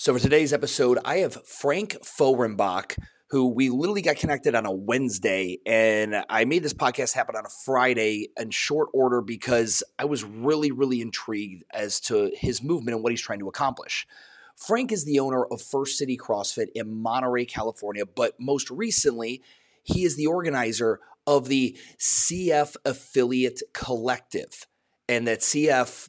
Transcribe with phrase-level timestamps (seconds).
[0.00, 2.96] So, for today's episode, I have Frank Foehrenbach,
[3.28, 5.58] who we literally got connected on a Wednesday.
[5.66, 10.24] And I made this podcast happen on a Friday in short order because I was
[10.24, 14.06] really, really intrigued as to his movement and what he's trying to accomplish.
[14.56, 19.42] Frank is the owner of First City CrossFit in Monterey, California, but most recently,
[19.82, 24.66] he is the organizer of the CF Affiliate Collective.
[25.10, 26.08] And that CF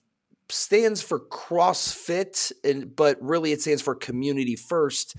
[0.52, 5.16] stands for CrossFit, and, but really it stands for Community First.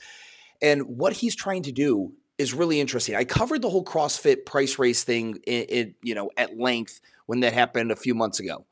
[0.60, 3.14] And what he's trying to do is really interesting.
[3.14, 7.40] I covered the whole CrossFit price race thing, in, in, you know, at length when
[7.40, 8.66] that happened a few months ago.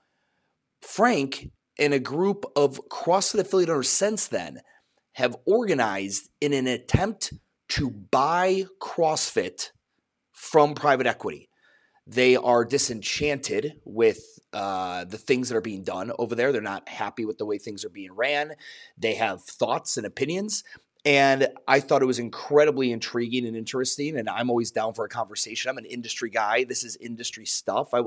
[0.81, 4.61] Frank and a group of CrossFit affiliate owners since then
[5.13, 7.35] have organized in an attempt
[7.69, 9.71] to buy CrossFit
[10.33, 11.50] from private equity.
[12.11, 16.51] They are disenchanted with uh, the things that are being done over there.
[16.51, 18.55] They're not happy with the way things are being ran.
[18.99, 20.65] They have thoughts and opinions.
[21.05, 24.19] And I thought it was incredibly intriguing and interesting.
[24.19, 25.71] And I'm always down for a conversation.
[25.71, 26.65] I'm an industry guy.
[26.65, 27.95] This is industry stuff.
[27.95, 28.03] I,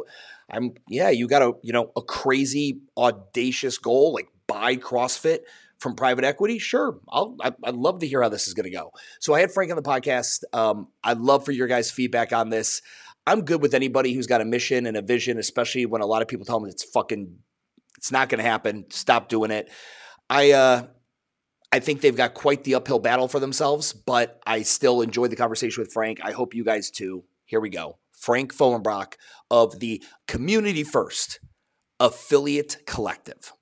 [0.50, 1.09] I'm yeah.
[1.09, 5.39] You got a you know a crazy audacious goal like buy CrossFit
[5.80, 6.59] from private equity.
[6.59, 8.91] Sure, I'll I, would love to hear how this is going to go.
[9.19, 10.44] So I had Frank on the podcast.
[10.52, 12.81] Um, I'd love for your guys' feedback on this.
[13.25, 16.21] I'm good with anybody who's got a mission and a vision, especially when a lot
[16.21, 17.38] of people tell me it's fucking,
[17.97, 18.85] it's not going to happen.
[18.89, 19.69] Stop doing it.
[20.29, 20.88] I, uh,
[21.71, 25.35] I think they've got quite the uphill battle for themselves, but I still enjoyed the
[25.35, 26.19] conversation with Frank.
[26.23, 27.23] I hope you guys too.
[27.45, 27.97] Here we go.
[28.11, 29.13] Frank Foehrenbach
[29.49, 31.39] of the Community First
[31.99, 33.53] Affiliate Collective.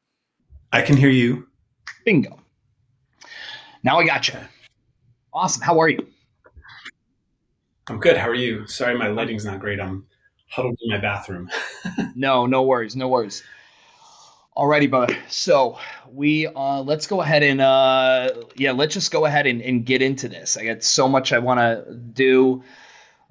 [0.72, 1.48] I can hear you.
[2.06, 2.40] Bingo.
[3.84, 4.36] Now I got you.
[5.34, 5.62] Awesome.
[5.62, 6.06] How are you?
[7.88, 8.18] I'm good.
[8.18, 8.68] How are you?
[8.68, 9.80] Sorry, my lighting's not great.
[9.80, 10.06] I'm
[10.48, 11.50] huddled in my bathroom.
[12.16, 13.44] no, no worries, no worries.
[14.56, 15.18] Alrighty, brother.
[15.30, 15.80] So
[16.12, 20.02] we uh, let's go ahead and uh, yeah, let's just go ahead and, and get
[20.02, 20.58] into this.
[20.58, 22.64] I got so much I want to do.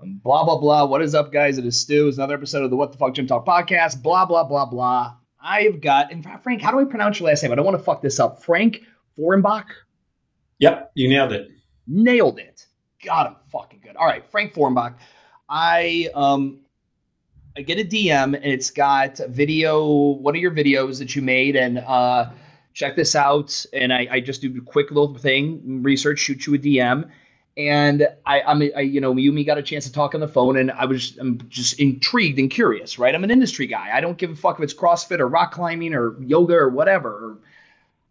[0.03, 0.87] Blah blah blah.
[0.87, 1.59] What is up, guys?
[1.59, 2.09] It is Stu.
[2.09, 4.03] It's another episode of the What the Fuck Gym Talk podcast.
[4.03, 5.15] Blah blah blah blah.
[5.41, 6.63] I've got and Frank.
[6.63, 7.53] How do I pronounce your last name?
[7.53, 8.43] I don't want to fuck this up.
[8.43, 8.81] Frank
[9.19, 9.67] Foehrenbach.
[10.59, 11.49] Yep, you nailed it.
[11.87, 12.67] Nailed it.
[13.05, 13.97] God, I'm fucking good.
[13.97, 14.95] All right, Frank Foehrenbach.
[15.49, 16.61] I um
[17.57, 21.57] I get a DM and it's got video, one of your videos that you made,
[21.57, 22.31] and uh
[22.73, 23.65] check this out.
[23.73, 27.11] And I, I just do a quick little thing, research, shoot you a DM.
[27.57, 30.21] And I, I'm, I, you know, you and me got a chance to talk on
[30.21, 33.15] the phone, and I was, I'm just intrigued and curious, right?
[33.15, 33.91] I'm an industry guy.
[33.93, 37.39] I don't give a fuck if it's CrossFit or rock climbing or yoga or whatever.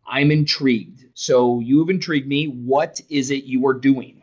[0.05, 1.05] I'm intrigued.
[1.13, 2.45] So you have intrigued me.
[2.47, 4.18] What is it you are doing?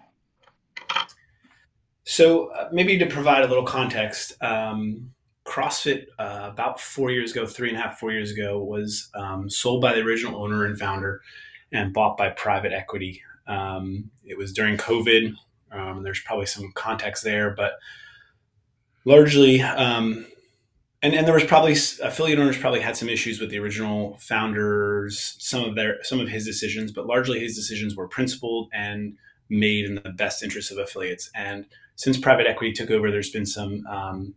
[2.07, 5.11] So uh, maybe to provide a little context, um,
[5.45, 9.51] CrossFit uh, about four years ago, three and a half, four years ago, was um,
[9.51, 11.21] sold by the original owner and founder
[11.73, 13.23] and bought by private equity.
[13.49, 15.35] Um, it was during COVID.
[15.73, 17.73] Um, there's probably some context there, but
[19.05, 20.27] largely, um,
[21.03, 25.35] and, and there was probably affiliate owners probably had some issues with the original founders,
[25.41, 29.17] some of their some of his decisions, but largely his decisions were principled and
[29.49, 31.31] made in the best interest of affiliates.
[31.35, 34.35] And since private equity took over, there's been some, um,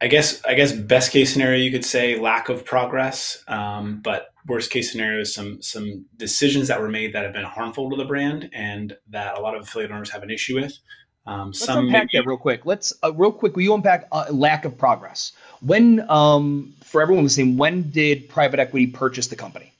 [0.00, 4.28] I guess, I guess best case scenario you could say lack of progress, um, but
[4.46, 7.96] worst case scenario is some some decisions that were made that have been harmful to
[7.96, 10.78] the brand and that a lot of affiliate owners have an issue with.
[11.26, 12.64] Um, Let's some unpack maybe- that real quick.
[12.64, 13.54] Let's uh, real quick.
[13.54, 15.32] Will you unpack uh, lack of progress?
[15.60, 19.74] When, um, for everyone listening, when did private equity purchase the company?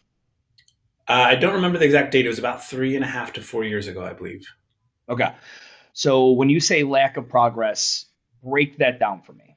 [1.10, 2.24] Uh, I don't remember the exact date.
[2.24, 4.46] It was about three and a half to four years ago, I believe.
[5.08, 5.34] Okay.
[5.92, 8.06] So when you say lack of progress,
[8.44, 9.56] break that down for me.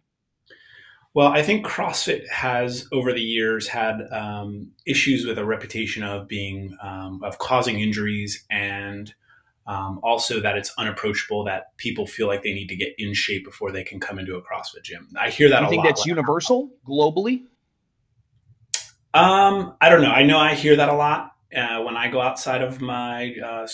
[1.13, 6.27] Well, I think CrossFit has over the years had um, issues with a reputation of
[6.27, 9.13] being um, of causing injuries and
[9.67, 11.43] um, also that it's unapproachable.
[11.43, 14.35] That people feel like they need to get in shape before they can come into
[14.37, 15.07] a CrossFit gym.
[15.15, 15.61] I hear that.
[15.61, 17.43] You think that's universal globally?
[19.13, 20.09] Um, I don't know.
[20.09, 23.67] I know I hear that a lot uh, when I go outside of my uh,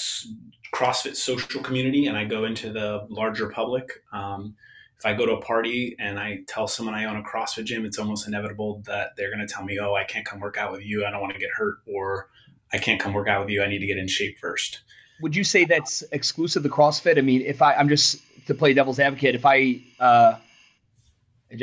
[0.73, 3.89] CrossFit social community and I go into the larger public.
[4.11, 4.55] Um,
[4.97, 7.85] if I go to a party and I tell someone I own a CrossFit gym,
[7.85, 10.73] it's almost inevitable that they're going to tell me, "Oh, I can't come work out
[10.73, 11.05] with you.
[11.05, 12.29] I don't want to get hurt," or
[12.73, 13.63] "I can't come work out with you.
[13.63, 14.81] I need to get in shape first.
[15.21, 17.17] Would you say that's exclusive to CrossFit?
[17.17, 20.35] I mean, if I, I'm just to play devil's advocate, if I uh,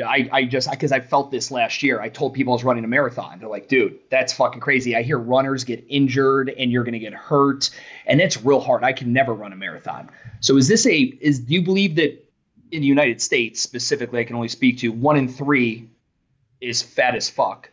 [0.05, 2.01] I, I just because I, I, felt this last year.
[2.01, 3.39] I told people I was running a marathon.
[3.39, 4.97] They're like, dude, that's fucking crazy.
[4.97, 7.69] I hear runners get injured and you're gonna get hurt,
[8.05, 8.83] and it's real hard.
[8.83, 10.09] I can never run a marathon.
[10.41, 12.23] So is this a is do you believe that
[12.69, 15.89] in the United States specifically, I can only speak to one in three
[16.59, 17.69] is fat as fuck,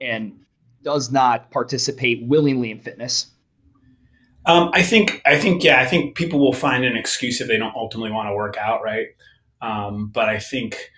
[0.00, 0.40] and
[0.82, 3.26] does not participate willingly in fitness?
[4.46, 7.58] Um, I think I think yeah, I think people will find an excuse if they
[7.58, 9.08] don't ultimately want to work out, right?
[9.60, 10.90] Um, but I think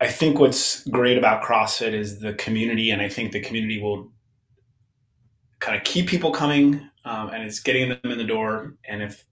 [0.00, 4.10] I think what's great about CrossFit is the community, and I think the community will
[5.58, 8.74] kind of keep people coming, um, and it's getting them in the door.
[8.88, 9.24] And if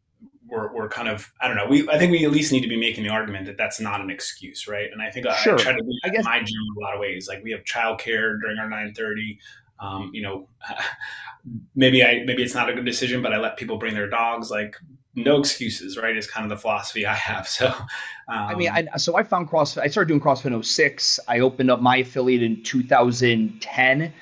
[0.46, 2.68] we're, we're kind of I don't know, we I think we at least need to
[2.68, 4.90] be making the argument that that's not an excuse, right?
[4.92, 5.54] And I think sure.
[5.54, 7.28] I try to do I guess- my gym in a lot of ways.
[7.28, 9.38] Like we have childcare during our nine thirty.
[9.80, 10.48] Um, you know,
[11.74, 14.50] maybe I maybe it's not a good decision, but I let people bring their dogs.
[14.50, 14.76] Like
[15.24, 16.16] no excuses, right?
[16.16, 17.48] Is kind of the philosophy I have.
[17.48, 17.84] So, um,
[18.28, 19.82] I mean, I, so I found CrossFit.
[19.82, 21.20] I started doing CrossFit in 06.
[21.28, 24.12] I opened up my affiliate in 2010,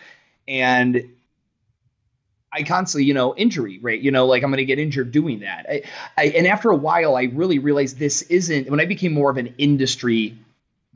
[0.49, 1.11] and
[2.53, 4.01] I constantly, you know, injury rate.
[4.01, 5.67] You know, like I'm going to get injured doing that.
[5.69, 5.83] I,
[6.17, 8.71] I, and after a while, I really realized this isn't.
[8.71, 10.39] When I became more of an industry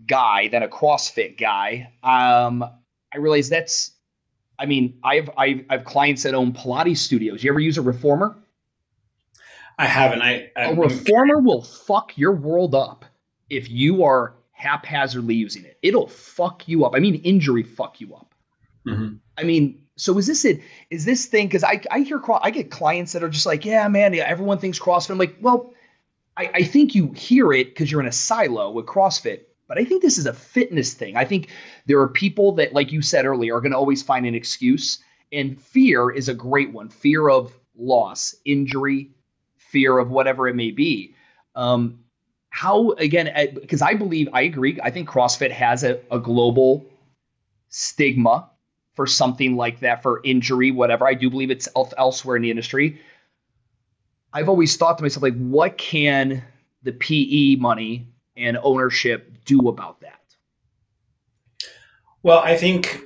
[0.06, 2.64] guy than a CrossFit guy, um,
[3.12, 3.92] I realized that's
[4.60, 7.42] I mean, I've, I've, I've clients that own Pilates studios.
[7.42, 8.36] You ever use a reformer?
[9.80, 10.20] I haven't.
[10.20, 13.06] I, I a reformer will fuck your world up
[13.48, 15.78] if you are haphazardly using it.
[15.80, 16.94] It'll fuck you up.
[16.94, 18.34] I mean, injury fuck you up.
[18.86, 19.14] Mm-hmm.
[19.38, 20.60] I mean, so is this it?
[20.90, 21.46] Is this thing?
[21.46, 24.78] Because I, I hear I get clients that are just like, yeah, man, everyone thinks
[24.78, 25.12] CrossFit.
[25.12, 25.72] I'm like, well,
[26.36, 29.44] I, I think you hear it because you're in a silo with CrossFit.
[29.66, 31.16] But I think this is a fitness thing.
[31.16, 31.48] I think
[31.86, 34.98] there are people that, like you said earlier, are going to always find an excuse.
[35.32, 39.12] And fear is a great one fear of loss, injury,
[39.70, 41.14] fear of whatever it may be.
[41.54, 42.00] Um,
[42.50, 46.84] how, again, because I believe, I agree, I think CrossFit has a, a global
[47.68, 48.50] stigma
[48.94, 51.06] for something like that, for injury, whatever.
[51.06, 53.00] I do believe it's elsewhere in the industry.
[54.32, 56.42] I've always thought to myself, like, what can
[56.82, 60.20] the PE money and ownership do about that?
[62.22, 63.00] Well, I think,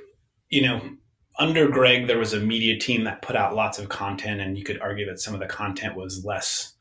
[0.49, 0.81] you know,
[1.39, 4.63] under Greg, there was a media team that put out lots of content, and you
[4.63, 6.73] could argue that some of the content was less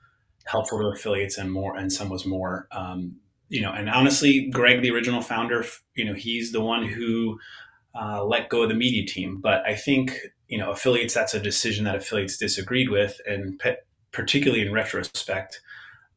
[0.44, 2.68] helpful to affiliates and more, and some was more.
[2.72, 3.16] Um,
[3.48, 5.64] you know, and honestly, Greg, the original founder,
[5.94, 7.38] you know, he's the one who
[7.94, 9.40] uh, let go of the media team.
[9.40, 10.18] But I think,
[10.48, 13.76] you know, affiliates, that's a decision that affiliates disagreed with, and pe-
[14.12, 15.60] particularly in retrospect,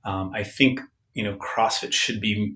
[0.06, 0.80] um, I think
[1.18, 2.56] you know, CrossFit should be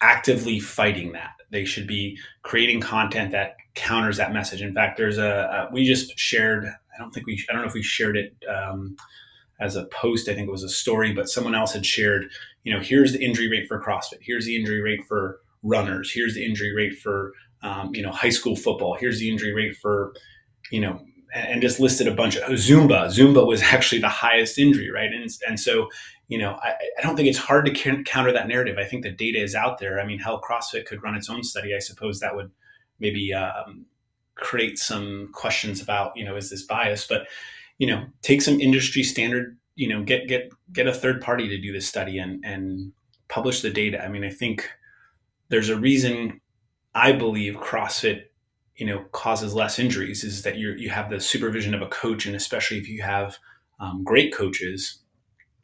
[0.00, 1.32] actively fighting that.
[1.50, 4.62] They should be creating content that counters that message.
[4.62, 6.66] In fact, there's a, a we just shared.
[6.66, 7.42] I don't think we.
[7.48, 8.96] I don't know if we shared it um,
[9.60, 10.28] as a post.
[10.28, 12.26] I think it was a story, but someone else had shared.
[12.64, 14.18] You know, here's the injury rate for CrossFit.
[14.20, 16.10] Here's the injury rate for runners.
[16.12, 17.32] Here's the injury rate for
[17.62, 18.94] um, you know high school football.
[18.94, 20.14] Here's the injury rate for
[20.70, 21.00] you know
[21.36, 23.06] and just listed a bunch of Zumba.
[23.06, 25.12] Zumba was actually the highest injury, right?
[25.12, 25.88] And, and so
[26.28, 28.78] you know, I, I, don't think it's hard to counter that narrative.
[28.78, 30.00] I think the data is out there.
[30.00, 31.74] I mean, hell, CrossFit could run its own study.
[31.74, 32.50] I suppose that would
[32.98, 33.86] maybe um,
[34.34, 37.06] create some questions about, you know, is this bias?
[37.06, 37.28] But
[37.78, 39.56] you know, take some industry standard.
[39.76, 42.92] You know, get get get a third party to do this study and and
[43.28, 44.02] publish the data.
[44.02, 44.68] I mean, I think
[45.48, 46.40] there's a reason.
[46.94, 48.22] I believe CrossFit,
[48.76, 50.24] you know, causes less injuries.
[50.24, 53.38] Is that you you have the supervision of a coach, and especially if you have
[53.80, 55.00] um, great coaches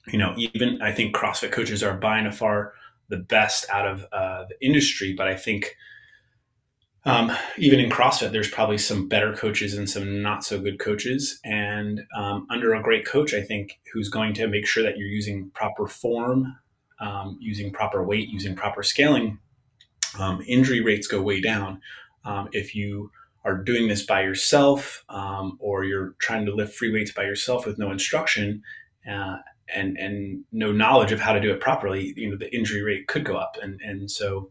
[0.08, 2.72] you know, even I think CrossFit coaches are by and far
[3.08, 5.76] the best out of uh, the industry, but I think
[7.04, 11.38] um, even in CrossFit, there's probably some better coaches and some not so good coaches.
[11.44, 15.08] And um, under a great coach, I think who's going to make sure that you're
[15.08, 16.56] using proper form,
[17.00, 19.38] um, using proper weight, using proper scaling,
[20.18, 21.80] um, injury rates go way down.
[22.24, 23.10] Um, if you
[23.44, 27.66] are doing this by yourself um, or you're trying to lift free weights by yourself
[27.66, 28.62] with no instruction,
[29.10, 29.38] uh,
[29.74, 33.06] and and no knowledge of how to do it properly, you know, the injury rate
[33.06, 33.56] could go up.
[33.62, 34.50] And and so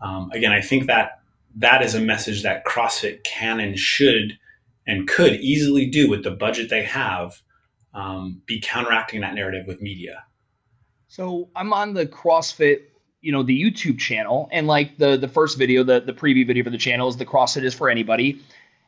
[0.00, 1.20] um, again, I think that
[1.56, 4.38] that is a message that CrossFit can and should
[4.86, 7.40] and could easily do with the budget they have,
[7.94, 10.24] um, be counteracting that narrative with media.
[11.08, 12.84] So I'm on the CrossFit,
[13.22, 16.64] you know, the YouTube channel, and like the the first video, the the preview video
[16.64, 18.40] for the channel is the CrossFit is for anybody.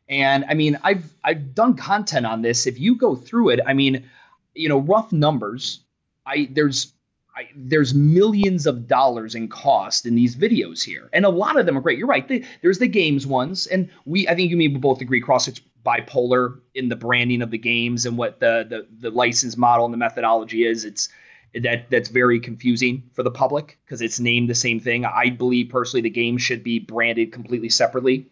[0.08, 2.66] And I mean, I've I've done content on this.
[2.66, 4.10] If you go through it, I mean,
[4.54, 5.80] you know, rough numbers,
[6.26, 6.92] I there's
[7.36, 11.64] I, there's millions of dollars in cost in these videos here, and a lot of
[11.64, 11.98] them are great.
[11.98, 12.26] You're right.
[12.26, 16.60] The, there's the games ones, and we I think you maybe both agree CrossFit's bipolar
[16.74, 19.98] in the branding of the games and what the the, the license model and the
[19.98, 20.84] methodology is.
[20.84, 21.08] It's
[21.62, 25.04] that that's very confusing for the public because it's named the same thing.
[25.04, 28.28] I believe personally the game should be branded completely separately,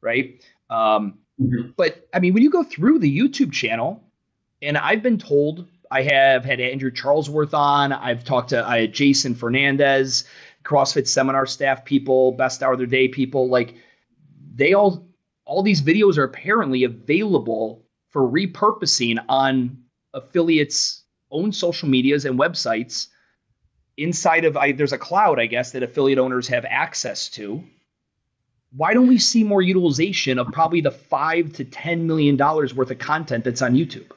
[0.00, 0.42] right?
[0.68, 1.70] Um, mm-hmm.
[1.76, 4.04] But I mean, when you go through the YouTube channel,
[4.60, 7.92] and I've been told I have had Andrew Charlesworth on.
[7.92, 10.24] I've talked to I had Jason Fernandez,
[10.64, 13.48] CrossFit seminar staff people, best hour of the day people.
[13.48, 13.74] Like
[14.54, 15.08] they all
[15.44, 19.78] all these videos are apparently available for repurposing on
[20.12, 23.08] affiliates' own social medias and websites
[23.96, 27.62] inside of I, there's a cloud, I guess, that affiliate owners have access to.
[28.76, 32.90] Why don't we see more utilization of probably the five to ten million dollars worth
[32.90, 34.10] of content that's on YouTube?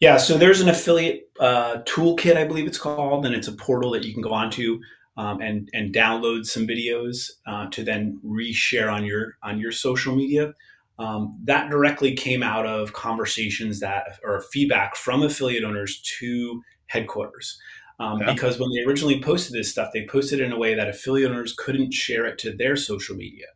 [0.00, 3.92] Yeah, so there's an affiliate uh, toolkit, I believe it's called, and it's a portal
[3.92, 4.80] that you can go onto
[5.16, 10.14] um, and and download some videos uh, to then reshare on your on your social
[10.16, 10.54] media.
[10.98, 17.58] Um, that directly came out of conversations that or feedback from affiliate owners to headquarters.
[17.98, 18.32] Um, yeah.
[18.32, 21.30] Because when they originally posted this stuff, they posted it in a way that affiliate
[21.30, 23.46] owners couldn't share it to their social media.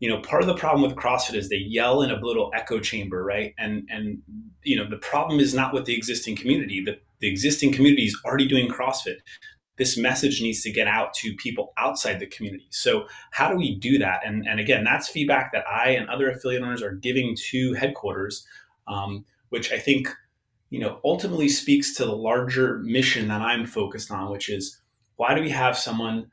[0.00, 2.78] You know, part of the problem with CrossFit is they yell in a little echo
[2.78, 3.54] chamber, right?
[3.58, 4.22] And and
[4.62, 6.82] you know, the problem is not with the existing community.
[6.84, 9.16] The, the existing community is already doing CrossFit
[9.78, 12.66] this message needs to get out to people outside the community.
[12.70, 14.20] So how do we do that?
[14.26, 18.46] And, and again, that's feedback that I and other affiliate owners are giving to headquarters,
[18.86, 20.08] um, which I think,
[20.70, 24.80] you know, ultimately speaks to the larger mission that I'm focused on, which is
[25.16, 26.30] why do we have someone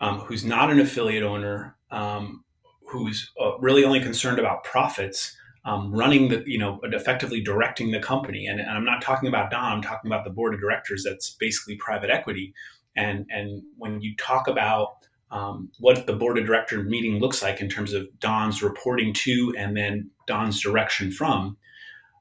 [0.00, 2.44] um, who's not an affiliate owner, um,
[2.88, 8.00] who's uh, really only concerned about profits, um, running the, you know, effectively directing the
[8.00, 8.46] company.
[8.46, 11.30] And, and, I'm not talking about Don, I'm talking about the board of directors that's
[11.30, 12.52] basically private equity.
[12.96, 14.96] And, and when you talk about
[15.30, 19.54] um, what the board of director meeting looks like in terms of Don's reporting to
[19.56, 21.56] and then Don's direction from,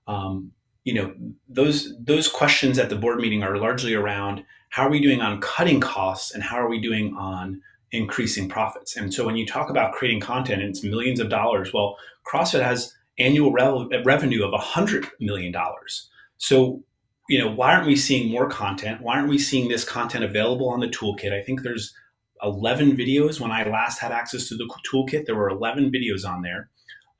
[0.08, 0.52] um,
[0.84, 1.14] you know,
[1.50, 5.42] those, those questions at the board meeting are largely around how are we doing on
[5.42, 8.96] cutting costs and how are we doing on increasing profits?
[8.96, 12.64] And so when you talk about creating content and it's millions of dollars, well, CrossFit
[12.64, 15.54] has annual re- revenue of $100 million.
[16.38, 16.84] So,
[17.30, 19.02] you know, why aren't we seeing more content?
[19.02, 21.34] Why aren't we seeing this content available on the toolkit?
[21.34, 21.94] I think there's
[22.44, 23.40] 11 videos.
[23.40, 26.70] When I last had access to the toolkit, there were 11 videos on there.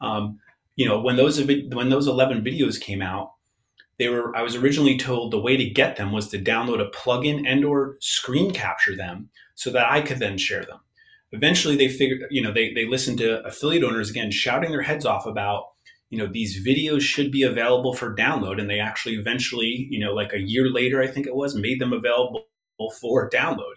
[0.02, 0.40] Um,
[0.76, 3.34] you know, when those when those 11 videos came out,
[4.00, 6.90] they were I was originally told the way to get them was to download a
[6.90, 10.80] plugin and or screen capture them so that I could then share them.
[11.34, 15.06] Eventually they figured, you know, they they listened to affiliate owners again shouting their heads
[15.06, 15.66] off about
[16.12, 20.14] you know these videos should be available for download and they actually eventually you know
[20.14, 22.46] like a year later i think it was made them available
[23.00, 23.76] for download.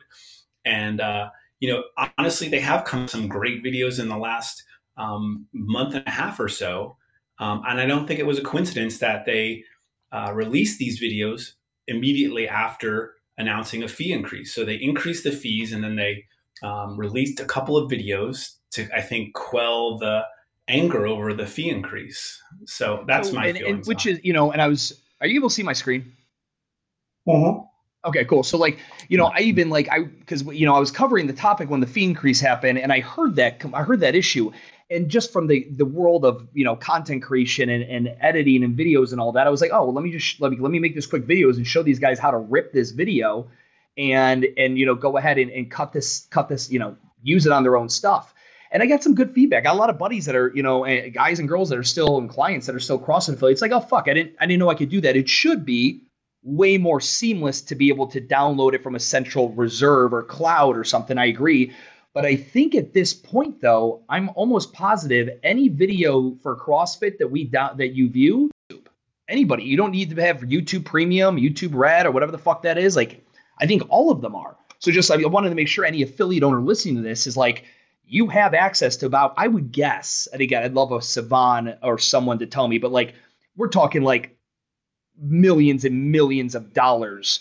[0.65, 1.29] And uh,
[1.61, 1.85] you know
[2.19, 4.63] honestly they have come some great videos in the last
[4.97, 6.97] um, month and a half or so.
[7.41, 9.65] Um, and i don't think it was a coincidence that they
[10.13, 11.53] uh, released these videos
[11.89, 14.55] immediately after announcing a fee increase.
[14.55, 16.25] So they increased the fees and then they
[16.63, 20.23] um, released a couple of videos to i think quell the
[20.69, 22.43] anger over the fee increase.
[22.67, 23.83] So that's my and, feeling.
[23.85, 26.13] Which is, you know, and I was, are you able to see my screen?
[27.27, 27.61] Uh-huh.
[28.07, 28.43] Okay, cool.
[28.43, 28.79] So like,
[29.09, 31.81] you know, I even like I because you know I was covering the topic when
[31.81, 34.53] the fee increase happened, and I heard that I heard that issue,
[34.91, 38.77] and just from the the world of you know content creation and, and editing and
[38.77, 40.71] videos and all that, I was like, oh, well, let me just let me let
[40.71, 43.49] me make this quick videos and show these guys how to rip this video,
[43.97, 47.47] and and you know go ahead and, and cut this cut this you know use
[47.47, 48.34] it on their own stuff
[48.75, 49.61] and I got some good feedback.
[49.61, 51.79] I got a lot of buddies that are, you know, eh, guys and girls that
[51.79, 53.63] are still and clients that are still CrossFit affiliates.
[53.63, 55.17] Like, oh fuck, I didn't, I didn't know I could do that.
[55.17, 56.03] It should be
[56.43, 60.77] way more seamless to be able to download it from a central reserve or cloud
[60.77, 61.17] or something.
[61.17, 61.73] I agree.
[62.13, 67.31] But I think at this point, though, I'm almost positive any video for CrossFit that
[67.31, 68.51] we down that you view,
[69.29, 72.77] anybody, you don't need to have YouTube Premium, YouTube Red, or whatever the fuck that
[72.77, 72.97] is.
[72.97, 73.25] Like,
[73.59, 74.57] I think all of them are.
[74.81, 77.65] So just I wanted to make sure any affiliate owner listening to this is like,
[78.07, 81.99] you have access to about, I would guess, and again, I'd love a Sevan or
[81.99, 83.15] someone to tell me, but like
[83.57, 84.37] we're talking like
[85.19, 87.41] millions and millions of dollars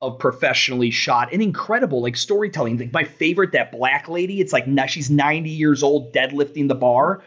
[0.00, 2.76] of professionally shot and incredible like storytelling.
[2.76, 6.74] Like my favorite, that black lady, it's like now she's 90 years old deadlifting the
[6.74, 7.22] bar.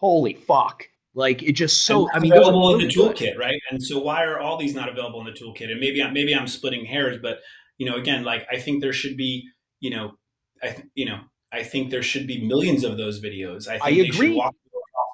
[0.00, 0.88] Holy fuck.
[1.14, 3.58] Like it just so I mean available in the toolkit, right?
[3.70, 5.70] And so why are all these not available in the toolkit?
[5.70, 7.38] And maybe I'm maybe I'm splitting hairs, but
[7.78, 9.48] you know, again, like I think there should be,
[9.80, 10.18] you know,
[10.62, 11.20] I you know,
[11.56, 13.66] I think there should be millions of those videos.
[13.66, 14.28] I think I they agree.
[14.28, 14.54] should walk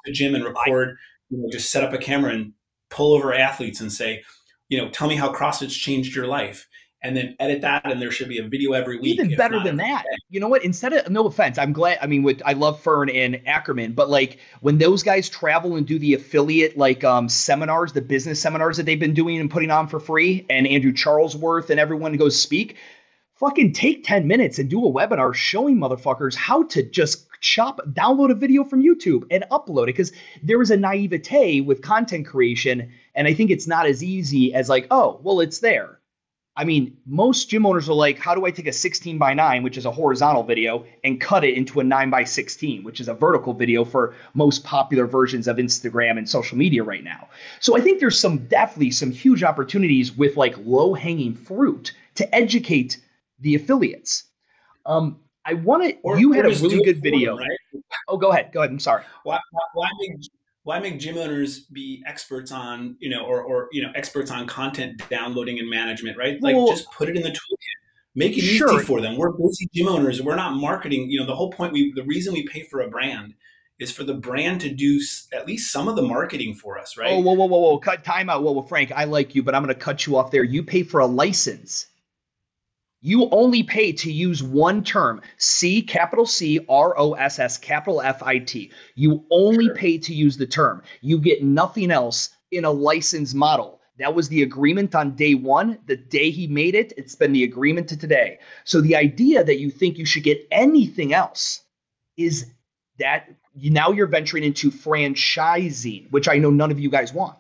[0.05, 0.97] the gym and record,
[1.31, 2.53] you know, just set up a camera and
[2.91, 4.23] pull over athletes and say,
[4.69, 6.69] you know, tell me how CrossFit's changed your life.
[7.05, 9.19] And then edit that, and there should be a video every week.
[9.19, 10.05] Even better than that.
[10.05, 10.17] Day.
[10.31, 10.65] You know what?
[10.65, 11.99] Instead of no offense, I'm glad.
[12.01, 15.85] I mean, with I love Fern and Ackerman, but like when those guys travel and
[15.85, 19.73] do the affiliate like um, seminars, the business seminars that they've been doing and putting
[19.73, 22.77] on for free, and Andrew Charlesworth and everyone goes speak
[23.43, 28.31] fucking take 10 minutes and do a webinar showing motherfuckers how to just chop, download
[28.31, 29.87] a video from YouTube and upload it.
[29.87, 30.13] Because
[30.45, 32.93] there is a naivete with content creation.
[33.17, 35.99] And I think it's not as easy as like, oh, well, it's there.
[36.55, 39.65] I mean, most gym owners are like, how do I take a 16 by 9,
[39.65, 43.09] which is a horizontal video, and cut it into a 9 by 16, which is
[43.09, 47.29] a vertical video for most popular versions of Instagram and social media right now.
[47.59, 52.33] So I think there's some definitely some huge opportunities with like low hanging fruit to
[52.33, 52.99] educate
[53.43, 54.25] the affiliates.
[54.87, 56.19] Um, I want to.
[56.19, 57.37] You had a really good video.
[57.37, 57.83] Them, right?
[58.09, 58.53] Oh, go ahead.
[58.53, 58.71] Go ahead.
[58.71, 59.03] I'm sorry.
[59.25, 60.19] Why, why, why make
[60.65, 64.47] why make gym owners be experts on you know or or you know experts on
[64.47, 67.79] content downloading and management right like well, just put it in the toolkit
[68.15, 68.73] make it sure.
[68.75, 71.73] easy for them we're busy gym owners we're not marketing you know the whole point
[71.73, 73.35] we the reason we pay for a brand
[73.81, 75.01] is for the brand to do
[75.33, 78.05] at least some of the marketing for us right oh whoa whoa whoa whoa cut
[78.05, 80.31] time out whoa, whoa frank i like you but i'm going to cut you off
[80.31, 81.87] there you pay for a license
[83.03, 88.01] you only pay to use one term C, capital C, R O S S, capital
[88.01, 88.71] F I T.
[88.95, 89.75] You only sure.
[89.75, 90.83] pay to use the term.
[91.01, 93.81] You get nothing else in a license model.
[93.99, 95.79] That was the agreement on day one.
[95.87, 98.39] The day he made it, it's been the agreement to today.
[98.65, 101.61] So the idea that you think you should get anything else
[102.17, 102.47] is
[102.99, 107.37] that now you're venturing into franchising, which I know none of you guys want.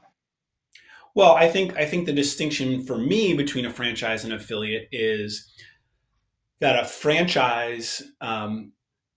[1.14, 5.52] Well, I think I think the distinction for me between a franchise and affiliate is
[6.60, 8.72] that a franchise, um,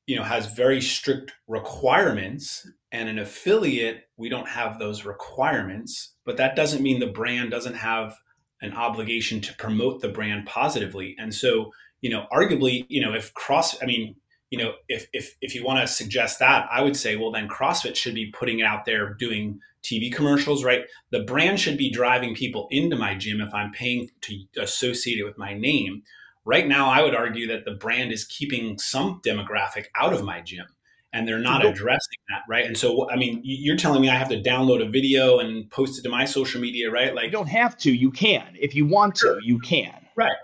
[0.08, 6.16] you know, has very strict requirements, and an affiliate we don't have those requirements.
[6.26, 8.16] But that doesn't mean the brand doesn't have
[8.62, 11.16] an obligation to promote the brand positively.
[11.18, 11.72] And so,
[12.02, 14.16] you know, arguably, you know, if cross, I mean,
[14.50, 17.48] you know, if if if you want to suggest that, I would say, well, then
[17.48, 20.86] CrossFit should be putting it out there doing TV commercials, right?
[21.12, 25.24] The brand should be driving people into my gym if I'm paying to associate it
[25.24, 26.04] with my name.
[26.44, 30.42] Right now, I would argue that the brand is keeping some demographic out of my
[30.42, 30.68] gym
[31.16, 32.66] and they're not addressing that, right?
[32.66, 35.98] And so, I mean, you're telling me I have to download a video and post
[35.98, 37.16] it to my social media, right?
[37.16, 37.92] Like, you don't have to.
[37.92, 39.40] You can if you want to.
[39.42, 39.94] You can.
[40.18, 40.36] Right.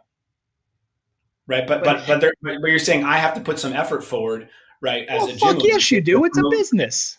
[1.47, 1.67] Right.
[1.67, 5.07] But but but, but, but you're saying I have to put some effort forward, right?
[5.07, 5.39] As well, a gym.
[5.39, 6.23] Fuck yes, you do.
[6.25, 7.17] It's a business.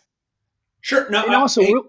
[0.81, 1.09] Sure.
[1.11, 1.25] No.
[1.25, 1.85] And also, real,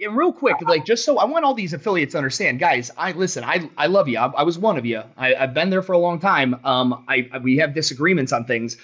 [0.00, 2.90] and real quick, like just so I want all these affiliates to understand, guys.
[2.96, 3.44] I listen.
[3.44, 4.18] I I love you.
[4.18, 5.02] I, I was one of you.
[5.16, 6.60] I, have been there for a long time.
[6.64, 8.76] Um, I, I we have disagreements on things,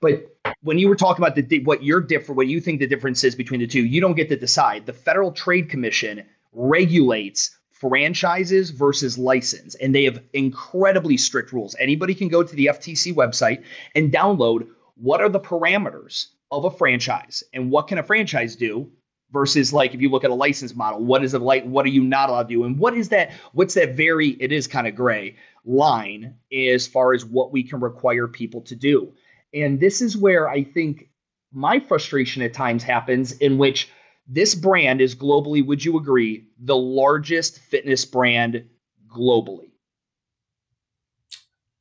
[0.00, 3.24] but when you were talking about the what you're different, what you think the difference
[3.24, 4.86] is between the two, you don't get to decide.
[4.86, 11.76] The Federal Trade Commission regulates franchises versus license, and they have incredibly strict rules.
[11.78, 13.64] Anybody can go to the FTC website
[13.94, 18.90] and download what are the parameters of a franchise and what can a franchise do
[19.30, 21.90] versus like if you look at a license model what is a light what are
[21.90, 24.86] you not allowed to do and what is that what's that very it is kind
[24.86, 25.36] of gray
[25.66, 29.12] line as far as what we can require people to do
[29.52, 31.10] and this is where i think
[31.52, 33.90] my frustration at times happens in which
[34.28, 38.64] this brand is globally would you agree the largest fitness brand
[39.08, 39.70] globally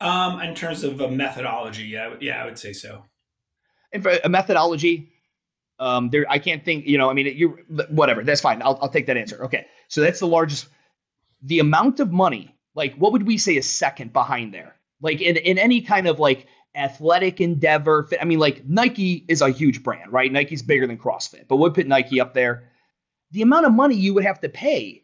[0.01, 3.03] um in terms of a methodology yeah yeah i would say so
[3.91, 5.11] and for a methodology
[5.79, 6.87] um, there, I can't think.
[6.87, 8.23] You know, I mean, you whatever.
[8.23, 8.61] That's fine.
[8.61, 9.45] I'll, I'll take that answer.
[9.45, 10.67] Okay, so that's the largest.
[11.43, 14.75] The amount of money, like, what would we say is second behind there?
[15.01, 18.07] Like in in any kind of like athletic endeavor.
[18.19, 20.31] I mean, like Nike is a huge brand, right?
[20.31, 22.71] Nike's bigger than CrossFit, but we'd put Nike up there.
[23.31, 25.03] The amount of money you would have to pay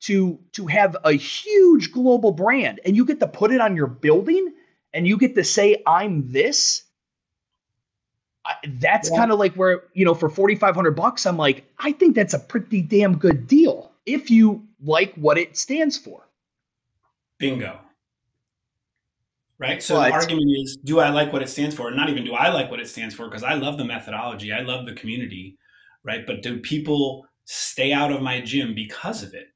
[0.00, 3.88] to to have a huge global brand, and you get to put it on your
[3.88, 4.52] building,
[4.92, 6.84] and you get to say, "I'm this."
[8.66, 9.16] that's yeah.
[9.16, 12.38] kind of like where you know for 4500 bucks i'm like i think that's a
[12.38, 16.26] pretty damn good deal if you like what it stands for
[17.38, 17.78] bingo
[19.58, 19.82] right?
[19.82, 21.90] So but, the argument is do i like what it stands for?
[21.90, 24.60] Not even do i like what it stands for because i love the methodology i
[24.60, 25.56] love the community
[26.04, 26.26] right?
[26.26, 29.48] But do people stay out of my gym because of it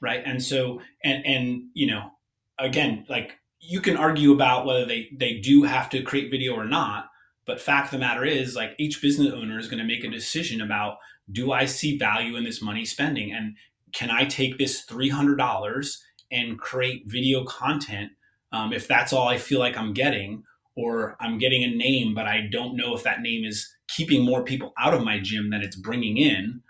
[0.00, 0.22] right?
[0.24, 2.10] And so and and you know
[2.58, 6.64] again like you can argue about whether they they do have to create video or
[6.64, 7.08] not
[7.48, 10.10] but fact of the matter is, like each business owner is going to make a
[10.10, 10.98] decision about
[11.32, 13.32] do I see value in this money spending?
[13.32, 13.56] And
[13.94, 15.96] can I take this $300
[16.30, 18.12] and create video content
[18.52, 20.44] um, if that's all I feel like I'm getting?
[20.76, 24.44] Or I'm getting a name, but I don't know if that name is keeping more
[24.44, 26.60] people out of my gym than it's bringing in.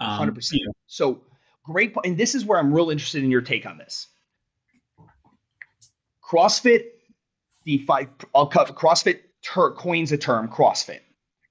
[0.00, 0.52] Um, 100%.
[0.52, 0.72] You know.
[0.86, 1.22] So
[1.64, 1.94] great.
[2.02, 4.06] And this is where I'm real interested in your take on this.
[6.28, 6.84] CrossFit,
[7.64, 11.00] the five, I'll cut CrossFit ter- coins a term, CrossFit.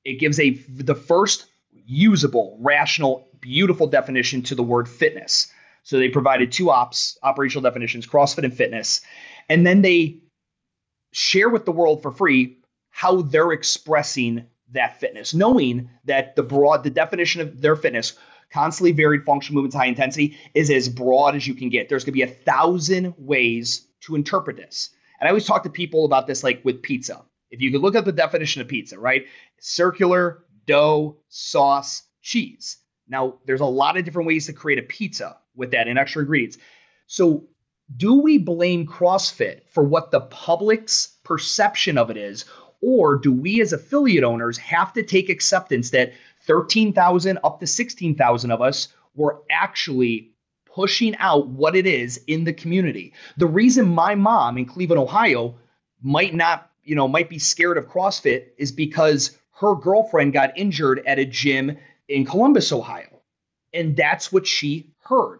[0.04, 1.46] It gives a the first
[1.86, 5.52] usable, rational, beautiful definition to the word fitness.
[5.88, 9.00] So they provided two ops, operational definitions, CrossFit and fitness,
[9.48, 10.18] and then they
[11.14, 12.58] share with the world for free
[12.90, 18.16] how they're expressing that fitness, knowing that the broad the definition of their fitness
[18.52, 22.12] constantly varied functional movements high intensity is as broad as you can get there's going
[22.12, 24.90] to be a thousand ways to interpret this.
[25.22, 27.24] And I always talk to people about this, like with pizza.
[27.50, 29.26] If you could look up the definition of pizza, right?
[29.62, 32.78] Circular, dough, sauce, cheese.
[33.08, 36.22] Now, there's a lot of different ways to create a pizza with that and extra
[36.22, 36.58] ingredients.
[37.08, 37.46] So,
[37.96, 42.44] do we blame CrossFit for what the public's perception of it is?
[42.82, 48.52] Or do we as affiliate owners have to take acceptance that 13,000 up to 16,000
[48.52, 50.32] of us were actually
[50.66, 53.14] pushing out what it is in the community?
[53.38, 55.56] The reason my mom in Cleveland, Ohio
[56.02, 61.02] might not, you know, might be scared of CrossFit is because her girlfriend got injured
[61.08, 63.22] at a gym in Columbus, Ohio.
[63.74, 65.40] And that's what she heard.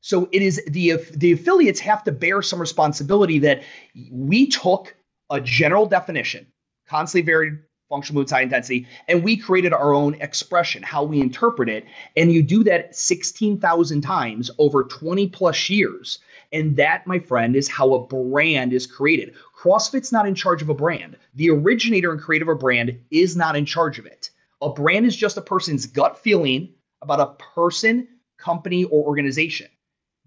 [0.00, 3.62] So it is the the affiliates have to bear some responsibility that
[4.10, 4.94] we took
[5.28, 6.46] a general definition,
[6.88, 7.58] constantly varied
[7.90, 11.84] functional moves high intensity, and we created our own expression, how we interpret it.
[12.16, 16.20] And you do that 16,000 times over 20 plus years.
[16.52, 19.34] And that, my friend, is how a brand is created.
[19.60, 21.16] CrossFit's not in charge of a brand.
[21.34, 24.30] The originator and creator of a brand is not in charge of it.
[24.62, 29.68] A brand is just a person's gut feeling about a person, company, or organization.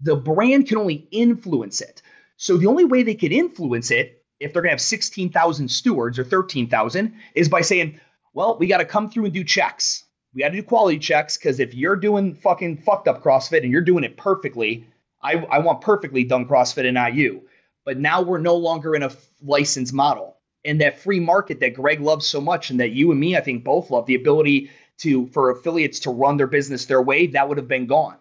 [0.02, 2.02] The brand can only influence it.
[2.38, 6.20] So the only way they could influence it, if they're going to have 16,000 stewards
[6.20, 8.00] or 13,000, is by saying,
[8.34, 10.04] well, we got to come through and do checks.
[10.34, 13.72] We got to do quality checks because if you're doing fucking fucked up CrossFit and
[13.72, 14.88] you're doing it perfectly,
[15.22, 17.44] I, I want perfectly done CrossFit and not you.
[17.86, 20.33] But now we're no longer in a licensed model.
[20.66, 23.42] And that free market that Greg loves so much and that you and me, I
[23.42, 27.50] think, both love the ability to for affiliates to run their business their way, that
[27.50, 28.18] would have been gone.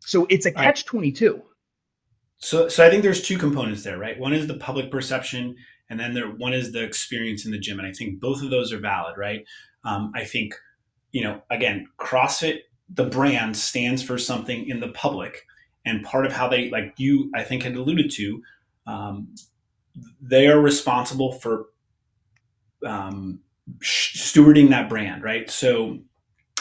[0.00, 1.42] So it's a catch 22.
[2.38, 4.18] So, so I think there's two components there, right?
[4.18, 5.56] One is the public perception,
[5.88, 8.50] and then there one is the experience in the gym, and I think both of
[8.50, 9.46] those are valid, right?
[9.84, 10.54] Um, I think,
[11.12, 15.46] you know, again, CrossFit, the brand stands for something in the public,
[15.86, 18.42] and part of how they, like you, I think, had alluded to,
[18.86, 19.34] um,
[20.20, 21.66] they are responsible for
[22.86, 23.40] um,
[23.82, 25.50] stewarding that brand, right?
[25.50, 25.98] So,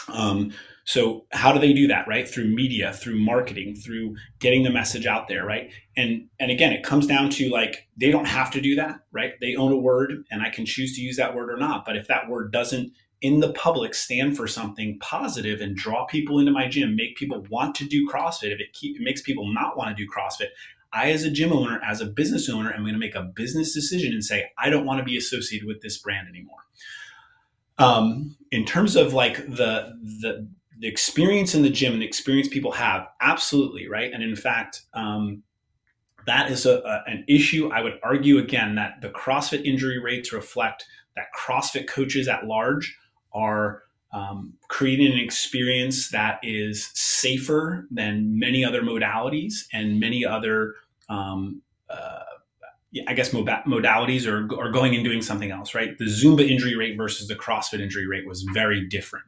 [0.08, 0.52] um,
[0.86, 2.28] so how do they do that, right?
[2.28, 5.72] Through media, through marketing, through getting the message out there, right?
[5.96, 9.34] And and again, it comes down to like they don't have to do that, right?
[9.39, 11.86] They own a word, and I can choose to use that word or not.
[11.86, 12.91] But if that word doesn't
[13.24, 17.41] in the public stand for something positive and draw people into my gym, make people
[17.50, 20.50] want to do CrossFit, if it, keep, it makes people not want to do CrossFit,
[20.93, 23.73] I, as a gym owner, as a business owner, am going to make a business
[23.73, 26.60] decision and say, I don't want to be associated with this brand anymore.
[27.79, 30.47] Um, in terms of like the the
[30.79, 34.12] the experience in the gym and the experience people have, absolutely right.
[34.12, 35.43] And in fact, um,
[36.25, 37.69] that is a, a, an issue.
[37.69, 42.97] I would argue again that the CrossFit injury rates reflect that CrossFit coaches at large
[43.34, 43.83] are
[44.13, 50.76] um, creating an experience that is safer than many other modalities and many other,
[51.10, 52.19] um, uh,
[53.08, 55.97] I guess, modalities or, or going and doing something else, right?
[55.97, 59.26] The Zumba injury rate versus the CrossFit injury rate was very different.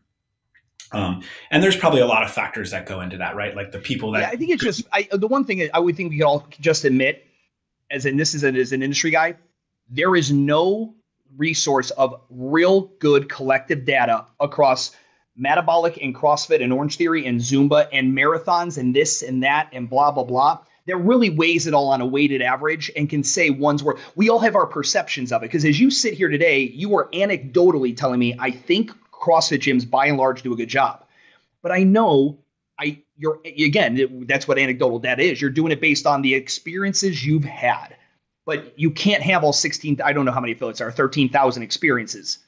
[0.92, 3.56] Um, and there's probably a lot of factors that go into that, right?
[3.56, 4.22] Like the people that.
[4.22, 6.48] Yeah, I think it's just I, the one thing I would think we could all
[6.60, 7.26] just admit,
[7.90, 9.36] as in this is an, as an industry guy,
[9.90, 10.94] there is no
[11.38, 14.96] resource of real good collective data across
[15.36, 19.90] metabolic and CrossFit and Orange Theory and Zumba and marathons and this and that and
[19.90, 23.50] blah blah blah that really weighs it all on a weighted average and can say
[23.50, 24.00] one's worth.
[24.16, 27.10] We all have our perceptions of it because as you sit here today, you are
[27.12, 31.04] anecdotally telling me, I think CrossFit gyms by and large do a good job.
[31.62, 32.40] But I know
[32.78, 35.42] I you're again that's what anecdotal data is.
[35.42, 37.96] You're doing it based on the experiences you've had.
[38.46, 42.40] But you can't have all 16 I don't know how many affiliates are 13,000 experiences.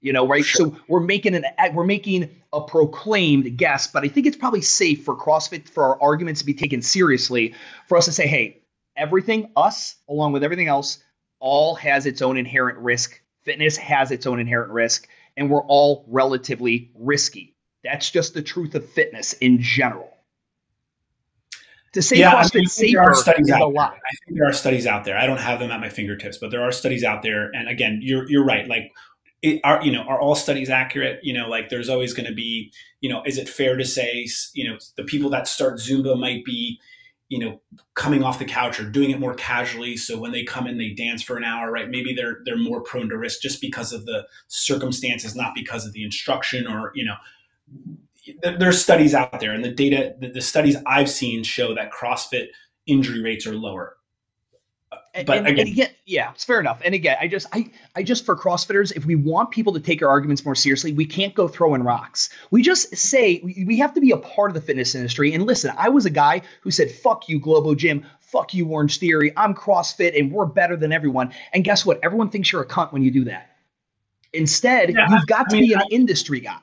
[0.00, 0.44] You know, right?
[0.44, 0.66] Sure.
[0.66, 5.04] So we're making an we're making a proclaimed guess, but I think it's probably safe
[5.04, 7.54] for CrossFit for our arguments to be taken seriously
[7.88, 8.62] for us to say, "Hey,
[8.96, 10.98] everything us along with everything else
[11.40, 13.20] all has its own inherent risk.
[13.42, 15.08] Fitness has its own inherent risk
[15.38, 17.54] and we're all relatively risky.
[17.84, 20.12] That's just the truth of fitness in general.
[21.94, 23.82] To say yeah, CrossFit I mean, safer there are studies out there.
[23.82, 23.90] I
[24.24, 25.16] think there are studies out there.
[25.16, 27.50] I don't have them at my fingertips, but there are studies out there.
[27.54, 28.68] And again, you're you're right.
[28.68, 28.92] Like
[29.42, 32.34] it, are you know are all studies accurate you know like there's always going to
[32.34, 36.18] be you know is it fair to say you know the people that start zumba
[36.18, 36.80] might be
[37.28, 37.60] you know
[37.94, 40.90] coming off the couch or doing it more casually so when they come in they
[40.90, 44.06] dance for an hour right maybe they're they're more prone to risk just because of
[44.06, 47.16] the circumstances not because of the instruction or you know
[48.42, 52.46] there's studies out there and the data the, the studies i've seen show that crossfit
[52.86, 53.96] injury rates are lower
[55.26, 56.80] but and, again, and again, yeah, it's fair enough.
[56.84, 60.00] And again, I just, I, I just for CrossFitters, if we want people to take
[60.00, 62.30] our arguments more seriously, we can't go throwing rocks.
[62.52, 65.34] We just say we, we have to be a part of the fitness industry.
[65.34, 68.06] And listen, I was a guy who said, "Fuck you, Globo Gym.
[68.20, 69.32] Fuck you, Orange Theory.
[69.36, 71.98] I'm CrossFit, and we're better than everyone." And guess what?
[72.04, 73.56] Everyone thinks you're a cunt when you do that.
[74.32, 76.60] Instead, Yeah, you've got I to mean, be an I- industry guy.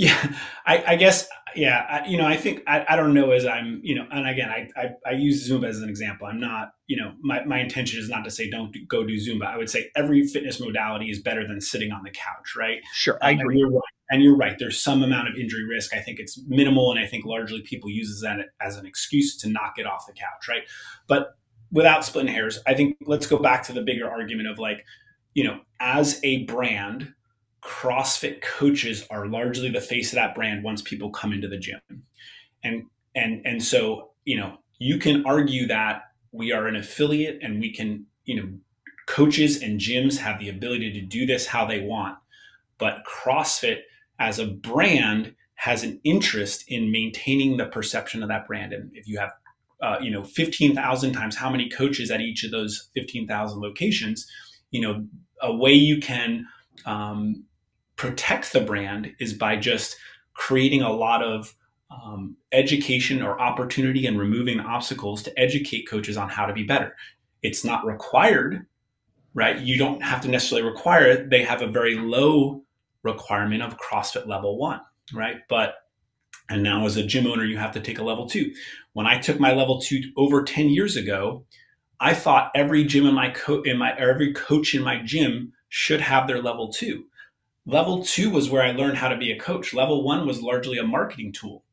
[0.00, 0.32] Yeah,
[0.66, 1.84] I, I guess yeah.
[1.90, 4.48] I, you know, I think I, I don't know as I'm you know, and again,
[4.48, 6.26] I, I I use Zumba as an example.
[6.26, 9.16] I'm not you know my my intention is not to say don't do, go do
[9.16, 9.44] Zumba.
[9.46, 12.78] I would say every fitness modality is better than sitting on the couch, right?
[12.94, 13.58] Sure, I And agree.
[13.58, 13.82] you're right.
[14.10, 14.56] And you're right.
[14.58, 15.94] There's some amount of injury risk.
[15.94, 19.50] I think it's minimal, and I think largely people use that as an excuse to
[19.50, 20.62] not get off the couch, right?
[21.08, 21.36] But
[21.70, 24.84] without splitting hairs, I think let's go back to the bigger argument of like,
[25.34, 27.12] you know, as a brand,
[27.62, 31.80] CrossFit coaches are largely the face of that brand once people come into the gym.
[32.62, 37.60] And and and so, you know, you can argue that we are an affiliate and
[37.60, 38.48] we can, you know,
[39.06, 42.16] coaches and gyms have the ability to do this how they want.
[42.78, 43.80] But CrossFit
[44.18, 48.72] as a brand has an interest in maintaining the perception of that brand.
[48.72, 49.32] And if you have
[49.82, 54.26] uh, you know 15,000 times how many coaches at each of those 15,000 locations,
[54.70, 55.04] you know,
[55.42, 56.46] a way you can
[56.86, 57.44] um,
[58.00, 59.94] protect the brand is by just
[60.32, 61.54] creating a lot of
[61.90, 66.96] um, education or opportunity and removing obstacles to educate coaches on how to be better.
[67.42, 68.64] It's not required,
[69.34, 69.58] right?
[69.58, 71.28] You don't have to necessarily require it.
[71.28, 72.62] They have a very low
[73.02, 74.80] requirement of CrossFit level one,
[75.12, 75.40] right?
[75.50, 75.74] But
[76.48, 78.50] and now as a gym owner, you have to take a level two.
[78.94, 81.44] When I took my level two over 10 years ago,
[82.00, 86.00] I thought every gym in my co- in my every coach in my gym should
[86.00, 87.04] have their level two.
[87.66, 89.74] Level two was where I learned how to be a coach.
[89.74, 91.64] Level one was largely a marketing tool,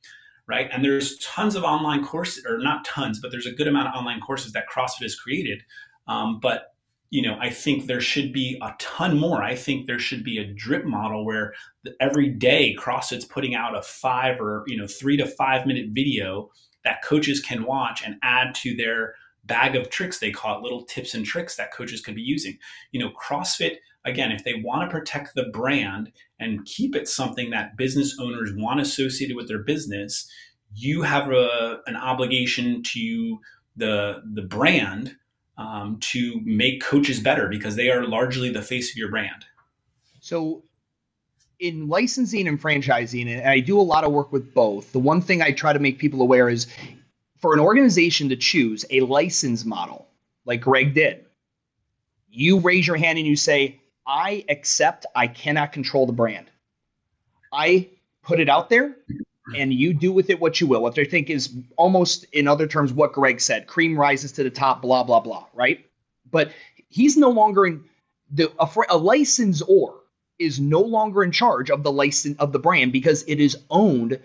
[0.47, 0.69] right?
[0.71, 3.95] And there's tons of online courses, or not tons, but there's a good amount of
[3.95, 5.63] online courses that CrossFit has created.
[6.08, 6.73] Um, but
[7.10, 9.41] you know, I think there should be a ton more.
[9.41, 11.54] I think there should be a drip model where
[12.02, 16.52] every day CrossFit's putting out a five or you know three to five minute video
[16.84, 20.19] that coaches can watch and add to their bag of tricks.
[20.19, 22.58] They call it little tips and tricks that coaches can be using.
[22.91, 27.50] You know, CrossFit again, if they want to protect the brand and keep it something
[27.52, 30.30] that business owners want associated with their business,
[30.74, 33.39] you have a, an obligation to
[33.76, 35.15] the the brand
[35.58, 39.46] um, to make coaches better because they are largely the face of your brand.
[40.20, 40.63] So,
[41.60, 45.22] in licensing and franchising, and I do a lot of work with both, the one
[45.22, 46.67] thing I try to make people aware is
[47.39, 50.08] for an organization to choose a license model,
[50.46, 51.26] like Greg did,
[52.30, 56.50] you raise your hand and you say, I accept I cannot control the brand.
[57.52, 57.89] I
[58.24, 58.96] put it out there
[59.56, 62.67] and you do with it what you will, What I think is almost, in other
[62.67, 65.86] terms, what Greg said cream rises to the top, blah, blah, blah, right?
[66.30, 66.52] But
[66.89, 67.84] he's no longer in
[68.32, 69.93] the a, a licensor
[70.39, 74.20] is no longer in charge of the license of the brand because it is owned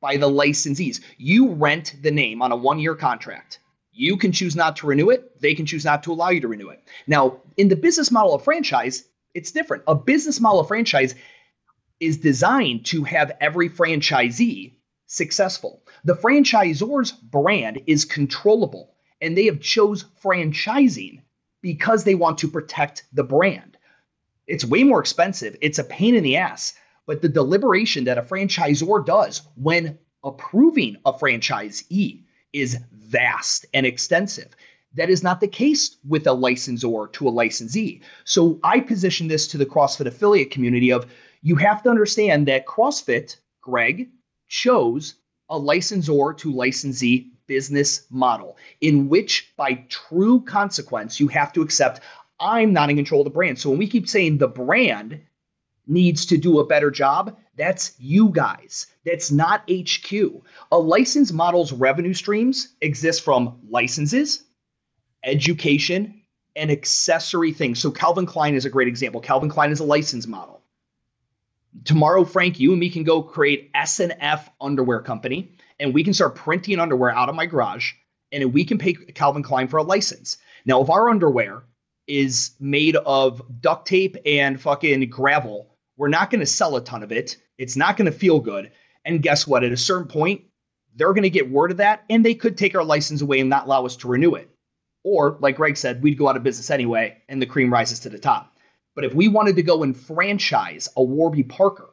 [0.00, 1.00] by the licensees.
[1.16, 3.58] You rent the name on a one year contract.
[3.92, 5.40] You can choose not to renew it.
[5.40, 6.82] They can choose not to allow you to renew it.
[7.06, 9.04] Now, in the business model of franchise,
[9.36, 9.84] it's different.
[9.86, 11.14] A business model franchise
[12.00, 15.82] is designed to have every franchisee successful.
[16.04, 21.20] The franchisor's brand is controllable, and they have chose franchising
[21.60, 23.76] because they want to protect the brand.
[24.46, 25.56] It's way more expensive.
[25.60, 26.74] It's a pain in the ass.
[27.06, 34.56] But the deliberation that a franchisor does when approving a franchisee is vast and extensive.
[34.96, 38.02] That is not the case with a licensor to a licensee.
[38.24, 41.06] So I position this to the CrossFit affiliate community of
[41.42, 44.10] you have to understand that CrossFit, Greg,
[44.48, 45.14] chose
[45.48, 52.00] a licensor to licensee business model in which by true consequence you have to accept
[52.38, 53.58] I'm not in control of the brand.
[53.58, 55.20] So when we keep saying the brand
[55.86, 58.88] needs to do a better job, that's you guys.
[59.04, 60.12] That's not HQ.
[60.72, 64.42] A license model's revenue streams exist from licenses,
[65.26, 66.22] education,
[66.54, 67.78] and accessory things.
[67.78, 69.20] So Calvin Klein is a great example.
[69.20, 70.62] Calvin Klein is a license model.
[71.84, 76.34] Tomorrow, Frank, you and me can go create S&F underwear company, and we can start
[76.34, 77.92] printing underwear out of my garage,
[78.32, 80.38] and we can pay Calvin Klein for a license.
[80.64, 81.64] Now, if our underwear
[82.06, 87.02] is made of duct tape and fucking gravel, we're not going to sell a ton
[87.02, 87.36] of it.
[87.58, 88.70] It's not going to feel good.
[89.04, 89.64] And guess what?
[89.64, 90.44] At a certain point,
[90.94, 93.50] they're going to get word of that, and they could take our license away and
[93.50, 94.48] not allow us to renew it.
[95.08, 98.08] Or, like Greg said, we'd go out of business anyway, and the cream rises to
[98.08, 98.52] the top.
[98.96, 101.90] But if we wanted to go and franchise a Warby Parker,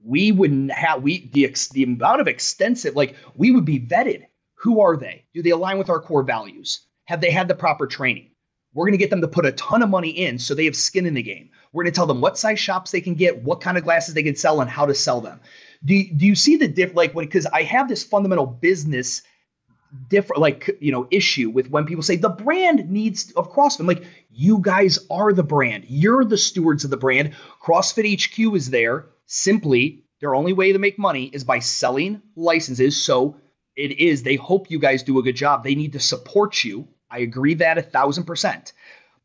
[0.00, 4.26] we wouldn't have we the ex, the amount of extensive like we would be vetted.
[4.58, 5.24] Who are they?
[5.34, 6.86] Do they align with our core values?
[7.06, 8.30] Have they had the proper training?
[8.72, 10.76] We're going to get them to put a ton of money in so they have
[10.76, 11.50] skin in the game.
[11.72, 14.14] We're going to tell them what size shops they can get, what kind of glasses
[14.14, 15.40] they can sell, and how to sell them.
[15.84, 16.94] Do do you see the diff?
[16.94, 19.22] Like, when because I have this fundamental business
[20.08, 23.80] different like you know issue with when people say the brand needs of CrossFit.
[23.80, 25.84] I'm like, you guys are the brand.
[25.88, 27.34] You're the stewards of the brand.
[27.62, 30.04] CrossFit HQ is there simply.
[30.20, 33.02] Their only way to make money is by selling licenses.
[33.02, 33.36] So
[33.74, 34.22] it is.
[34.22, 35.64] They hope you guys do a good job.
[35.64, 36.86] They need to support you.
[37.10, 38.72] I agree that a thousand percent.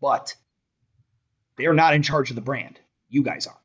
[0.02, 0.36] But
[1.58, 2.80] they're not in charge of the brand.
[3.10, 3.58] You guys are.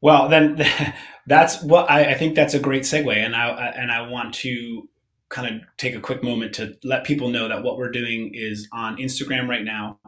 [0.00, 0.62] Well, then
[1.26, 4.88] that's what I, I, think that's a great segue, and I and I want to
[5.28, 8.68] kind of take a quick moment to let people know that what we're doing is
[8.72, 9.98] on Instagram right now.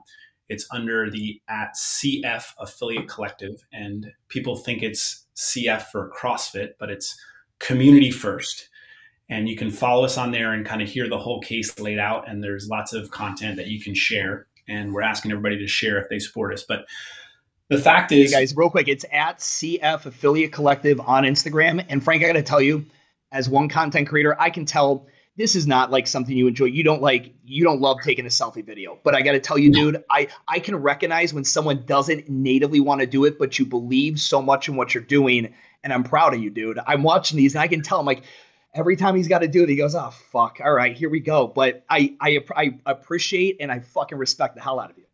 [0.48, 6.90] It's under the at CF Affiliate Collective, and people think it's CF for CrossFit, but
[6.90, 7.18] it's
[7.59, 8.68] community first.
[9.29, 11.98] And you can follow us on there and kind of hear the whole case laid
[11.98, 12.29] out.
[12.29, 14.46] And there's lots of content that you can share.
[14.68, 16.62] And we're asking everybody to share if they support us.
[16.62, 16.87] But
[17.68, 21.85] the fact is, hey guys, real quick, it's at CF Affiliate Collective on Instagram.
[21.88, 22.87] And Frank, I got to tell you,
[23.33, 26.67] as one content creator, I can tell this is not like something you enjoy.
[26.67, 28.99] You don't like, you don't love taking a selfie video.
[29.03, 32.81] But I got to tell you, dude, I I can recognize when someone doesn't natively
[32.81, 35.55] want to do it, but you believe so much in what you're doing.
[35.85, 36.79] And I'm proud of you, dude.
[36.85, 38.01] I'm watching these, and I can tell.
[38.01, 38.23] I'm like,
[38.75, 41.21] every time he's got to do it, he goes, "Oh fuck, all right, here we
[41.21, 45.06] go." But I I I appreciate and I fucking respect the hell out of you.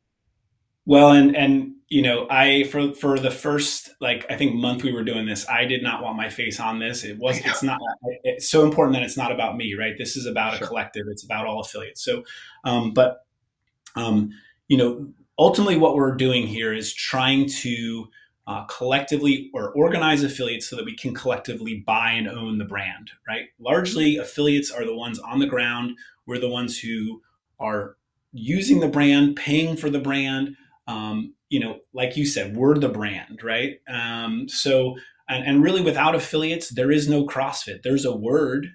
[0.85, 4.93] Well, and and you know, I for for the first like I think month we
[4.93, 7.05] were doing this, I did not want my face on this.
[7.05, 7.79] It was it's not
[8.25, 9.95] it's so important that it's not about me, right?
[9.97, 10.65] This is about sure.
[10.65, 11.05] a collective.
[11.09, 12.05] It's about all affiliates.
[12.05, 12.25] So,
[12.65, 13.27] um, but
[13.95, 14.31] um,
[14.69, 18.09] you know, ultimately, what we're doing here is trying to
[18.47, 23.13] uh, collectively or organize affiliates so that we can collectively buy and own the brand,
[23.29, 23.47] right?
[23.61, 25.97] Largely, affiliates are the ones on the ground.
[26.27, 27.21] We're the ones who
[27.61, 27.97] are
[28.33, 32.89] using the brand, paying for the brand um, you know, like you said, we're the
[32.89, 33.77] brand, right?
[33.89, 34.97] Um, so,
[35.29, 37.83] and, and really without affiliates, there is no CrossFit.
[37.83, 38.69] There's a word,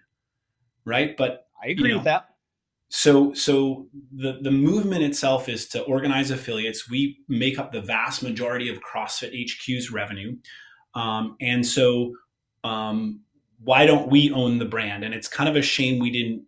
[0.86, 1.16] right?
[1.18, 2.30] But I agree you know, with that.
[2.90, 6.90] So, so the the movement itself is to organize affiliates.
[6.90, 10.38] We make up the vast majority of CrossFit HQ's revenue,
[10.96, 12.14] um, and so
[12.64, 13.22] um,
[13.62, 15.04] why don't we own the brand?
[15.04, 16.44] And it's kind of a shame we didn't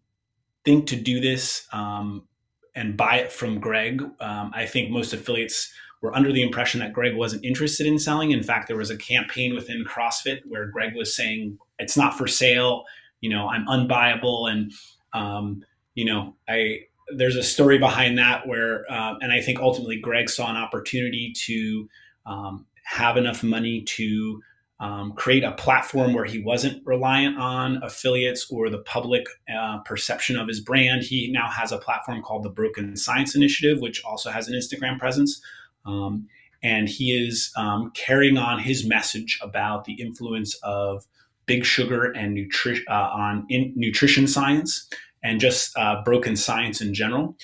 [0.63, 2.27] think to do this um,
[2.75, 4.01] and buy it from Greg.
[4.19, 8.31] Um, I think most affiliates were under the impression that Greg wasn't interested in selling.
[8.31, 12.27] In fact, there was a campaign within CrossFit where Greg was saying it's not for
[12.27, 12.85] sale.
[13.21, 14.71] You know, I'm unbuyable, and
[15.13, 16.81] um, you know, I
[17.15, 21.33] there's a story behind that where, uh, and I think ultimately Greg saw an opportunity
[21.45, 21.89] to
[22.25, 24.41] um, have enough money to
[24.79, 30.37] um, create a platform where he wasn't reliant on affiliates or the public uh, perception
[30.37, 31.03] of his brand.
[31.03, 34.97] He now has a platform called the Broken Science Initiative, which also has an Instagram
[34.97, 35.41] presence.
[35.85, 36.27] Um,
[36.63, 41.05] and he is um, carrying on his message about the influence of
[41.45, 44.87] big sugar and nutri- uh, on nutrition science
[45.23, 47.35] and just uh, broken science in general.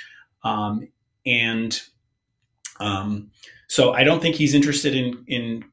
[0.44, 0.88] Um,
[1.26, 1.82] and
[2.80, 3.32] um,
[3.68, 5.66] so I don't think he's interested in in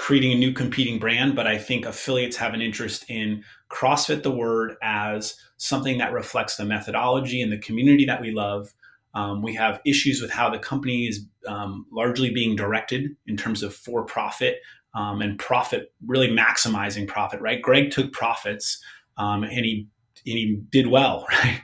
[0.00, 4.30] creating a new competing brand, but I think affiliates have an interest in CrossFit the
[4.30, 8.72] word as something that reflects the methodology and the community that we love.
[9.12, 13.62] Um, we have issues with how the company is um, largely being directed in terms
[13.62, 14.60] of for profit
[14.94, 17.60] um, and profit, really maximizing profit, right?
[17.60, 18.82] Greg took profits
[19.18, 19.86] um, and he
[20.26, 21.60] and he did well, right?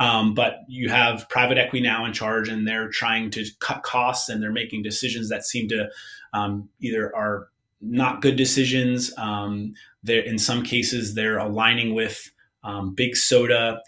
[0.00, 4.28] Um, but you have private equity now in charge, and they're trying to cut costs,
[4.28, 5.88] and they're making decisions that seem to
[6.32, 7.48] um, either are
[7.80, 9.12] not good decisions.
[9.18, 12.30] Um, there, in some cases, they're aligning with
[12.64, 13.80] um, big soda.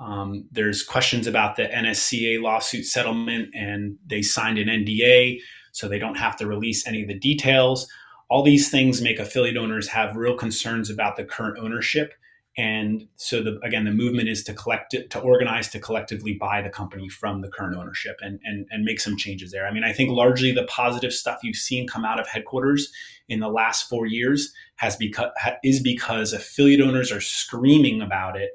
[0.00, 5.38] Um, there's questions about the NSCA lawsuit settlement, and they signed an NDA,
[5.72, 7.86] so they don't have to release any of the details.
[8.28, 12.14] All these things make affiliate owners have real concerns about the current ownership
[12.56, 16.62] and so the, again the movement is to collect it to organize to collectively buy
[16.62, 19.66] the company from the current ownership and, and and make some changes there.
[19.66, 22.92] I mean i think largely the positive stuff you've seen come out of headquarters
[23.28, 25.30] in the last four years has because
[25.62, 28.50] is because affiliate owners are screaming about it.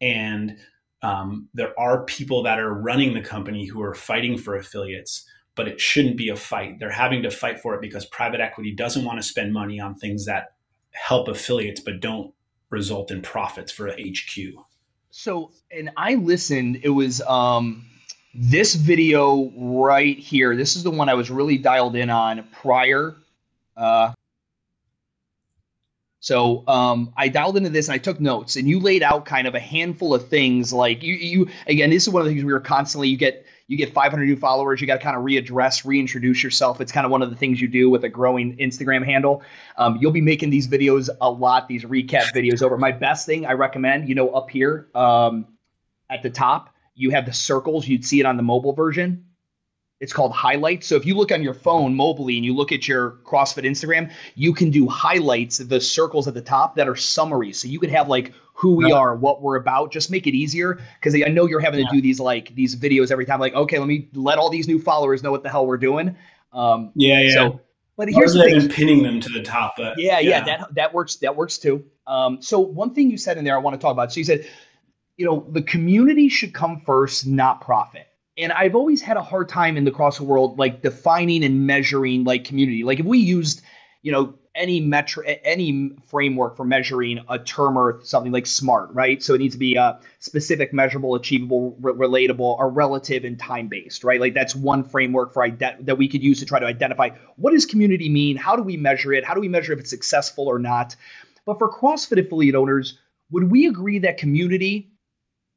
[0.00, 0.58] And
[1.02, 5.66] um, there are people that are running the company who are fighting for affiliates but
[5.66, 6.78] it shouldn't be a fight.
[6.78, 9.96] They're having to fight for it because private equity doesn't want to spend money on
[9.96, 10.52] things that
[10.92, 12.32] help affiliates but don't
[12.70, 14.54] result in profits for HQ.
[15.10, 17.86] So, and I listened, it was um,
[18.34, 20.54] this video right here.
[20.54, 23.16] This is the one I was really dialed in on prior.
[23.76, 24.12] Uh,
[26.20, 29.46] So um, I dialed into this and I took notes, and you laid out kind
[29.46, 30.72] of a handful of things.
[30.72, 33.08] Like you, you again, this is one of the things we were constantly.
[33.08, 34.80] You get you get 500 new followers.
[34.80, 36.80] You got to kind of readdress, reintroduce yourself.
[36.80, 39.42] It's kind of one of the things you do with a growing Instagram handle.
[39.76, 42.78] Um, you'll be making these videos a lot, these recap videos over.
[42.78, 45.46] My best thing I recommend, you know, up here um,
[46.08, 47.86] at the top, you have the circles.
[47.86, 49.26] You'd see it on the mobile version
[50.00, 50.86] it's called highlights.
[50.86, 54.12] So if you look on your phone mobily and you look at your CrossFit Instagram,
[54.34, 57.60] you can do highlights, the circles at the top that are summaries.
[57.60, 60.80] So you could have like who we are, what we're about, just make it easier.
[61.00, 63.78] Cause I know you're having to do these like these videos every time, like, okay,
[63.78, 66.16] let me let all these new followers know what the hell we're doing.
[66.52, 67.34] Um, yeah, yeah.
[67.34, 67.60] So,
[67.96, 68.68] but here's the thing.
[68.68, 71.16] pinning them to the top, but yeah, yeah, yeah, that that works.
[71.16, 71.84] That works too.
[72.06, 74.12] Um, so one thing you said in there, I want to talk about.
[74.12, 74.48] So you said,
[75.16, 79.48] you know, the community should come first, not profit and I've always had a hard
[79.48, 82.84] time in the CrossFit world, like defining and measuring like community.
[82.84, 83.62] Like if we used,
[84.02, 89.22] you know, any metric, any framework for measuring a term or something like SMART, right?
[89.22, 93.68] So it needs to be a specific, measurable, achievable, re- relatable, or relative and time
[93.68, 94.20] based, right?
[94.20, 97.64] Like that's one framework for that we could use to try to identify what does
[97.64, 98.36] community mean?
[98.36, 99.24] How do we measure it?
[99.24, 100.96] How do we measure if it's successful or not?
[101.46, 102.98] But for CrossFit affiliate owners,
[103.30, 104.90] would we agree that community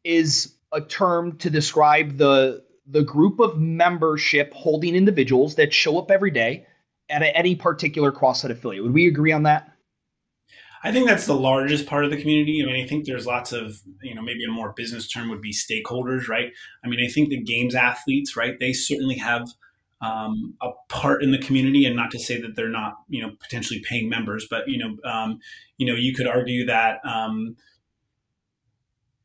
[0.04, 6.12] is a term to describe the the group of membership holding individuals that show up
[6.12, 6.66] every day
[7.12, 8.84] at any particular CrossFit affiliate.
[8.84, 9.72] Would we agree on that?
[10.84, 12.62] I think that's the largest part of the community.
[12.64, 15.42] I mean, I think there's lots of, you know, maybe a more business term would
[15.42, 16.52] be stakeholders, right?
[16.84, 19.48] I mean, I think the games athletes, right, they certainly have
[20.02, 23.34] um, a part in the community, and not to say that they're not, you know,
[23.40, 25.40] potentially paying members, but you know, um,
[25.78, 26.98] you know, you could argue that.
[27.06, 27.56] Um,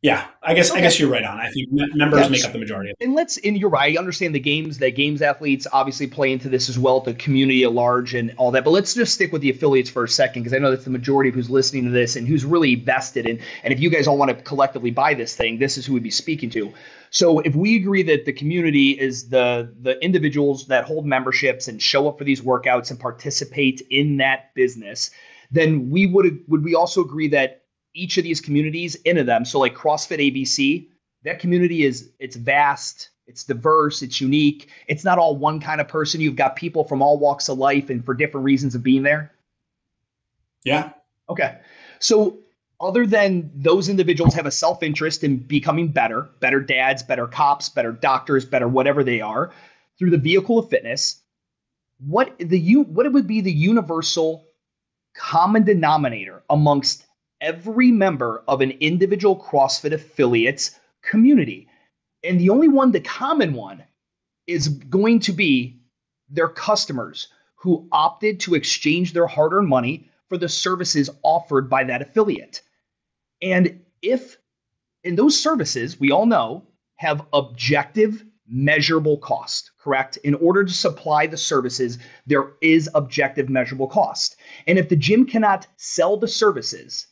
[0.06, 0.78] yeah, I guess okay.
[0.78, 1.40] I guess you're right on.
[1.40, 2.30] I think members yes.
[2.30, 2.94] make up the majority.
[3.00, 3.92] And let's and you're right.
[3.92, 7.64] I understand the games that games athletes obviously play into this as well, the community
[7.64, 8.62] at large and all that.
[8.62, 10.90] But let's just stick with the affiliates for a second because I know that's the
[10.90, 13.40] majority of who's listening to this and who's really vested in.
[13.64, 16.04] And if you guys all want to collectively buy this thing, this is who we'd
[16.04, 16.72] be speaking to.
[17.10, 21.82] So if we agree that the community is the the individuals that hold memberships and
[21.82, 25.10] show up for these workouts and participate in that business,
[25.50, 27.64] then we would would we also agree that
[27.96, 29.44] each of these communities into them.
[29.44, 30.88] So like CrossFit ABC,
[31.24, 34.68] that community is it's vast, it's diverse, it's unique.
[34.86, 36.20] It's not all one kind of person.
[36.20, 39.32] You've got people from all walks of life and for different reasons of being there.
[40.64, 40.90] Yeah.
[41.28, 41.58] Okay.
[41.98, 42.38] So
[42.78, 47.92] other than those individuals have a self-interest in becoming better, better dads, better cops, better
[47.92, 49.52] doctors, better whatever they are,
[49.98, 51.22] through the vehicle of fitness,
[51.98, 54.46] what the you what would be the universal
[55.14, 57.05] common denominator amongst
[57.40, 61.68] every member of an individual CrossFit affiliate's community.
[62.24, 63.84] And the only one, the common one,
[64.46, 65.80] is going to be
[66.28, 71.84] their customers who opted to exchange their hard earned money for the services offered by
[71.84, 72.62] that affiliate.
[73.42, 74.36] And if,
[75.04, 76.66] in those services, we all know,
[76.96, 80.16] have objective, measurable cost, correct?
[80.18, 84.36] In order to supply the services, there is objective, measurable cost.
[84.66, 87.06] And if the gym cannot sell the services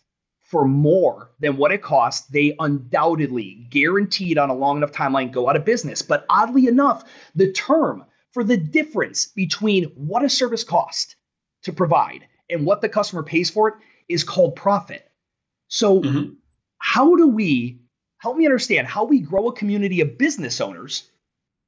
[0.45, 5.49] for more than what it costs, they undoubtedly, guaranteed on a long enough timeline, go
[5.49, 6.03] out of business.
[6.03, 11.17] But oddly enough, the term for the difference between what a service costs
[11.63, 13.75] to provide and what the customer pays for it
[14.09, 15.11] is called profit.
[15.69, 16.35] So, mm-hmm.
[16.79, 17.81] how do we
[18.19, 21.09] help me understand how we grow a community of business owners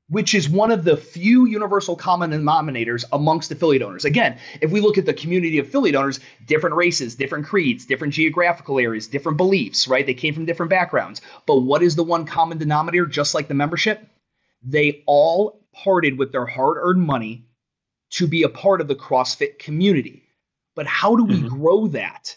[0.09, 4.04] which is one of the few universal common denominators amongst affiliate owners.
[4.04, 8.14] Again, if we look at the community of affiliate owners, different races, different creeds, different
[8.14, 10.07] geographical areas, different beliefs, right?
[10.07, 11.22] They came from different backgrounds.
[11.46, 14.07] But what is the one common denominator, just like the membership?
[14.62, 17.46] They all parted with their hard earned money
[18.11, 20.22] to be a part of the CrossFit community.
[20.76, 21.48] But how do we mm-hmm.
[21.48, 22.36] grow that,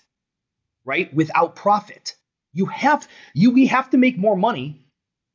[0.86, 1.14] right?
[1.14, 2.16] Without profit.
[2.52, 4.88] You have you we have to make more money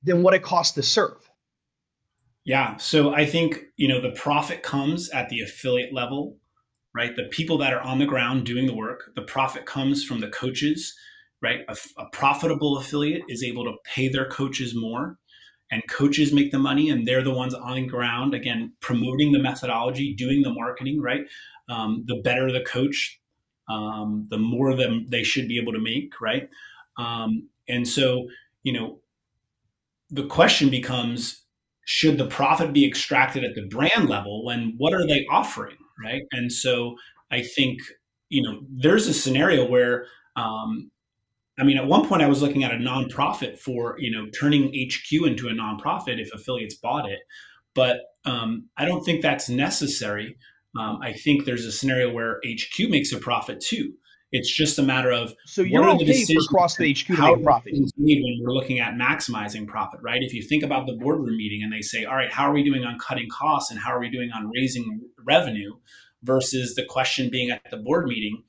[0.03, 1.17] than what it costs to serve.
[2.45, 2.77] Yeah.
[2.77, 6.37] So I think, you know, the profit comes at the affiliate level,
[6.95, 7.17] right?
[7.17, 10.29] The people that are on the ground doing the work, the profit comes from the
[10.29, 10.95] coaches,
[11.41, 11.61] right?
[11.69, 15.19] A, a profitable affiliate is able to pay their coaches more
[15.71, 19.39] and coaches make the money and they're the ones on the ground, again, promoting the
[19.39, 21.23] methodology, doing the marketing, right?
[21.71, 23.21] Um, the better the coach,
[23.71, 26.51] um, the more them they should be able to make, right?
[26.99, 28.29] Um, and so,
[28.63, 29.01] you know,
[30.11, 31.44] the question becomes
[31.85, 36.23] should the profit be extracted at the brand level when what are they offering right?
[36.33, 36.97] And so
[37.31, 37.81] i think
[38.29, 40.07] you know there's a scenario where
[40.37, 40.91] um,
[41.59, 44.73] i mean at one point i was looking at a nonprofit for you know turning
[44.73, 47.21] hq into a nonprofit if affiliates bought it.
[47.75, 50.37] But um, i don't think that's necessary.
[50.79, 53.95] Um, i think there's a scenario where hq makes a profit too
[54.33, 57.73] It's just a matter of so you're okay for CrossFit HQ to make profit.
[57.97, 60.23] Made when we're looking at maximizing profit, right?
[60.23, 62.65] If you think about the boardroom meeting and they say, "All right, how are we
[62.65, 65.73] doing on cutting costs and how are we doing on raising revenue?"
[66.23, 68.43] versus the question being at the board meeting,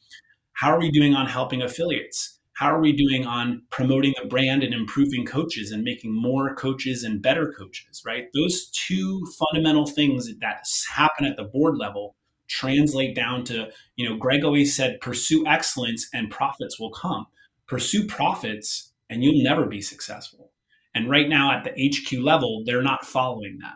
[0.53, 4.63] "How are we doing on helping affiliates?" How are we doing on promoting the brand
[4.63, 8.27] and improving coaches and making more coaches and better coaches, right?
[8.33, 12.15] Those two fundamental things that happen at the board level
[12.47, 17.27] translate down to, you know, Greg always said, pursue excellence and profits will come.
[17.67, 20.51] Pursue profits and you'll never be successful.
[20.93, 23.75] And right now at the HQ level, they're not following that.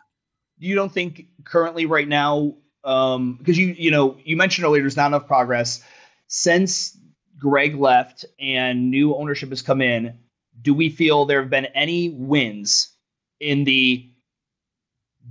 [0.57, 4.95] You don't think currently right now, um, because you you know you mentioned earlier there's
[4.95, 5.83] not enough progress
[6.27, 6.97] since
[7.37, 10.19] Greg left and new ownership has come in.
[10.61, 12.93] Do we feel there have been any wins
[13.39, 14.09] in the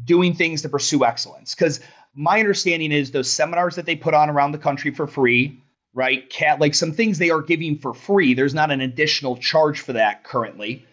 [0.04, 1.54] doing things to pursue excellence?
[1.54, 1.80] Because
[2.18, 5.62] my understanding is those seminars that they put on around the country for free,
[5.94, 6.28] right?
[6.28, 8.34] Cat like some things they are giving for free.
[8.34, 10.84] There's not an additional charge for that currently.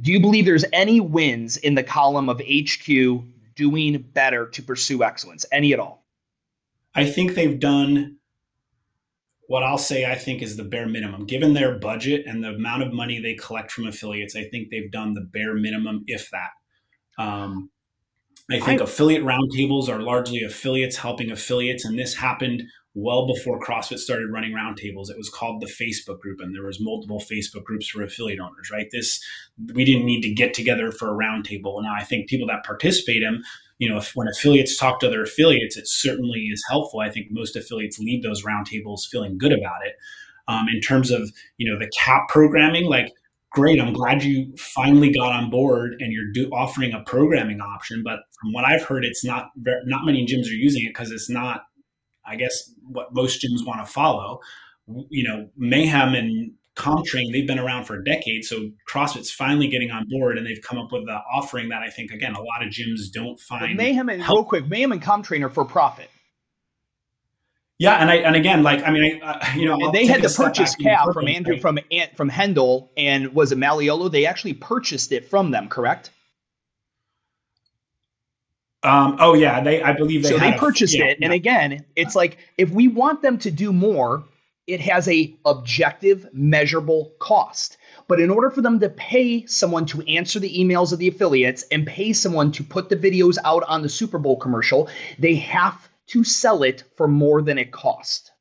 [0.00, 2.86] Do you believe there's any wins in the column of HQ
[3.56, 5.44] doing better to pursue excellence?
[5.52, 6.06] Any at all?
[6.94, 8.16] I think they've done
[9.48, 11.26] what I'll say I think is the bare minimum.
[11.26, 14.90] Given their budget and the amount of money they collect from affiliates, I think they've
[14.90, 16.50] done the bare minimum, if that.
[17.22, 17.70] Um,
[18.50, 22.62] I think I, affiliate roundtables are largely affiliates helping affiliates, and this happened
[22.94, 25.10] well before CrossFit started running roundtables.
[25.10, 28.70] It was called the Facebook group, and there was multiple Facebook groups for affiliate owners.
[28.72, 28.88] Right?
[28.90, 29.22] This
[29.74, 31.82] we didn't need to get together for a roundtable.
[31.82, 33.42] Now I think people that participate in,
[33.78, 37.00] you know, if, when affiliates talk to other affiliates, it certainly is helpful.
[37.00, 39.94] I think most affiliates leave those roundtables feeling good about it.
[40.48, 43.12] Um, in terms of you know the cap programming, like
[43.50, 48.02] great i'm glad you finally got on board and you're do, offering a programming option
[48.04, 49.50] but from what i've heard it's not
[49.86, 51.62] not many gyms are using it because it's not
[52.26, 54.40] i guess what most gyms want to follow
[55.08, 60.06] you know mayhem and CompTrain they've been around for decades so crossfit's finally getting on
[60.08, 62.68] board and they've come up with the offering that i think again a lot of
[62.68, 66.08] gyms don't find but mayhem and real quick mayhem and CompTrain are for profit
[67.78, 70.74] yeah, and I and again, like I mean, I, you know, they had to purchase
[70.74, 71.62] Cal from Andrew right?
[71.62, 71.78] from
[72.16, 74.10] from Hendel and was it Maliolo?
[74.10, 76.10] They actually purchased it from them, correct?
[78.82, 81.26] Um, oh yeah, they I believe they so they purchased a, yeah, it, yeah.
[81.26, 84.24] and again, it's like if we want them to do more,
[84.66, 87.76] it has a objective, measurable cost.
[88.08, 91.64] But in order for them to pay someone to answer the emails of the affiliates
[91.70, 95.87] and pay someone to put the videos out on the Super Bowl commercial, they have
[96.08, 98.32] to sell it for more than it cost.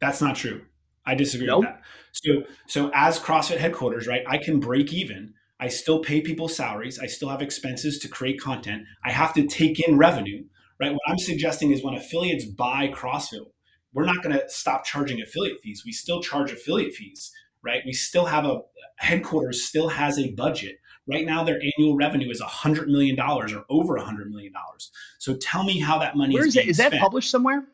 [0.00, 0.62] That's not true.
[1.06, 1.60] I disagree nope.
[1.60, 1.82] with that.
[2.12, 5.34] So, so as CrossFit headquarters, right, I can break even.
[5.58, 6.98] I still pay people salaries.
[6.98, 8.84] I still have expenses to create content.
[9.04, 10.44] I have to take in revenue,
[10.80, 10.92] right?
[10.92, 13.46] What I'm suggesting is when affiliates buy CrossFit,
[13.92, 15.82] we're not going to stop charging affiliate fees.
[15.84, 17.82] We still charge affiliate fees, right?
[17.84, 18.60] We still have a
[18.96, 20.76] headquarters still has a budget.
[21.10, 24.52] Right now, their annual revenue is $100 million or over $100 million.
[25.18, 27.64] So tell me how that money Where is, is, is that published somewhere?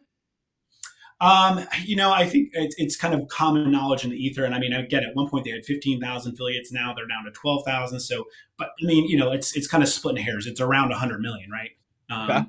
[1.20, 4.44] Um, you know, I think it's, it's kind of common knowledge in the ether.
[4.44, 6.72] And I mean, again, at one point they had 15,000 affiliates.
[6.72, 8.00] Now they're down to 12,000.
[8.00, 8.24] So,
[8.58, 10.46] but I mean, you know, it's, it's kind of splitting hairs.
[10.46, 11.70] It's around a 100 million, right?
[12.10, 12.44] Um, okay.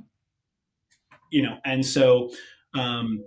[1.31, 2.31] You know, and so,
[2.73, 3.25] um,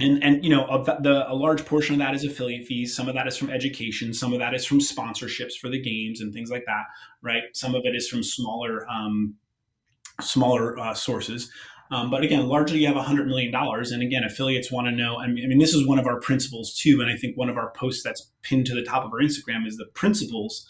[0.00, 2.94] and and you know a, the, a large portion of that is affiliate fees.
[2.94, 4.14] Some of that is from education.
[4.14, 6.84] Some of that is from sponsorships for the games and things like that
[7.22, 7.42] right?
[7.52, 9.34] Some of it is from smaller um,
[10.20, 11.50] smaller uh, sources.
[11.90, 15.26] Um, but again largely you have $100 million and again affiliates want to know I
[15.26, 17.00] mean, I mean this is one of our principles too.
[17.00, 19.66] And i think one of our posts that's pinned to the top of our instagram
[19.66, 20.68] is the principles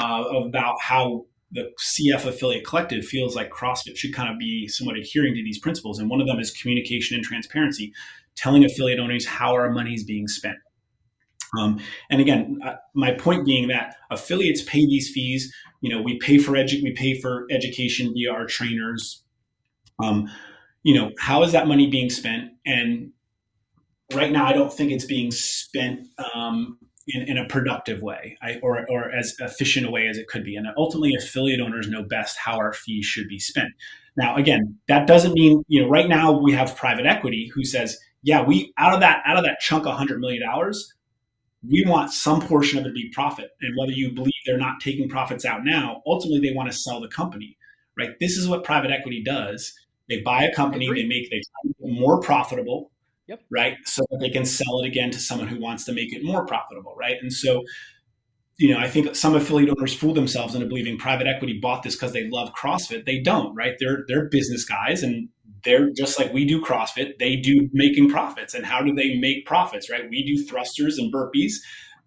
[0.00, 4.96] uh, about how the CF affiliate collective feels like CrossFit should kind of be somewhat
[4.96, 5.98] adhering to these principles.
[5.98, 7.92] And one of them is communication and transparency
[8.36, 10.56] telling affiliate owners how our money is being spent.
[11.58, 15.52] Um, and again, uh, my point being that affiliates pay these fees.
[15.80, 19.22] You know, we pay for edu- we pay for education via our trainers.
[20.02, 20.28] Um,
[20.82, 22.52] you know, how is that money being spent?
[22.64, 23.12] And
[24.14, 28.58] right now, I don't think it's being spent um, in, in, a productive way I,
[28.62, 30.56] or, or as efficient a way as it could be.
[30.56, 33.68] And ultimately, affiliate owners know best how our fees should be spent.
[34.16, 35.88] Now, again, that doesn't mean you know.
[35.88, 39.44] Right now, we have private equity who says yeah, we out of that out of
[39.44, 40.94] that chunk of hundred million dollars,
[41.66, 43.50] we want some portion of it to be profit.
[43.60, 47.00] And whether you believe they're not taking profits out now, ultimately they want to sell
[47.00, 47.56] the company,
[47.96, 48.10] right?
[48.20, 49.72] This is what private equity does.
[50.08, 51.40] They buy a company, they make they
[51.80, 52.90] more profitable,
[53.28, 53.40] yep.
[53.50, 53.76] right?
[53.84, 56.44] So that they can sell it again to someone who wants to make it more
[56.44, 57.16] profitable, right?
[57.22, 57.62] And so,
[58.58, 61.94] you know, I think some affiliate owners fool themselves into believing private equity bought this
[61.94, 63.06] because they love CrossFit.
[63.06, 63.76] They don't, right?
[63.78, 65.28] They're they're business guys and
[65.64, 68.54] they're just like we do CrossFit, they do making profits.
[68.54, 70.08] And how do they make profits, right?
[70.08, 71.54] We do thrusters and burpees.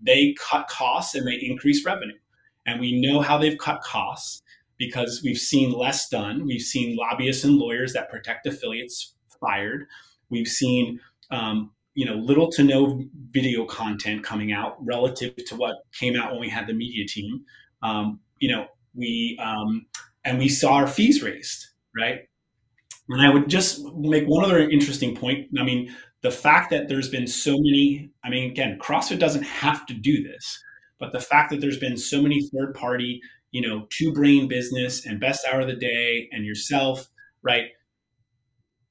[0.01, 2.17] They cut costs and they increase revenue.
[2.65, 4.41] And we know how they've cut costs
[4.77, 6.45] because we've seen less done.
[6.45, 9.85] We've seen lobbyists and lawyers that protect affiliates fired.
[10.29, 10.99] We've seen
[11.31, 16.31] um, you know little to no video content coming out relative to what came out
[16.31, 17.43] when we had the media team.
[17.81, 19.85] Um, you know we um,
[20.25, 22.21] and we saw our fees raised, right?
[23.13, 25.47] And I would just make one other interesting point.
[25.59, 28.11] I mean, the fact that there's been so many.
[28.23, 30.59] I mean, again, CrossFit doesn't have to do this,
[30.99, 35.05] but the fact that there's been so many third party, you know, two brain business
[35.05, 37.09] and best hour of the day and yourself,
[37.41, 37.65] right?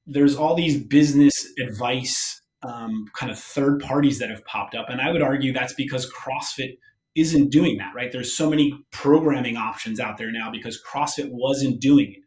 [0.05, 4.89] There's all these business advice um, kind of third parties that have popped up.
[4.89, 6.77] And I would argue that's because CrossFit
[7.15, 8.11] isn't doing that, right?
[8.11, 12.23] There's so many programming options out there now because CrossFit wasn't doing it,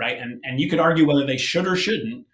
[0.00, 0.18] right?
[0.18, 2.26] And, and you could argue whether they should or shouldn't.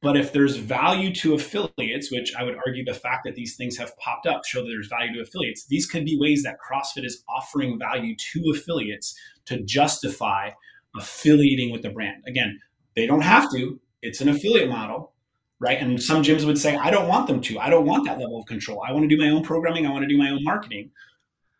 [0.00, 3.76] But if there's value to affiliates, which I would argue the fact that these things
[3.76, 7.04] have popped up show that there's value to affiliates, these could be ways that CrossFit
[7.04, 10.50] is offering value to affiliates to justify
[10.96, 12.24] affiliating with the brand.
[12.26, 12.58] Again,
[12.96, 15.12] they don't have to, it's an affiliate model,
[15.60, 15.78] right?
[15.78, 17.58] And some gyms would say, I don't want them to.
[17.60, 18.82] I don't want that level of control.
[18.86, 19.86] I want to do my own programming.
[19.86, 20.90] I want to do my own marketing.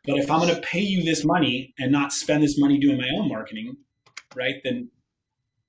[0.04, 2.98] But if I'm going to pay you this money and not spend this money doing
[2.98, 3.76] my own marketing,
[4.34, 4.56] right?
[4.64, 4.90] Then,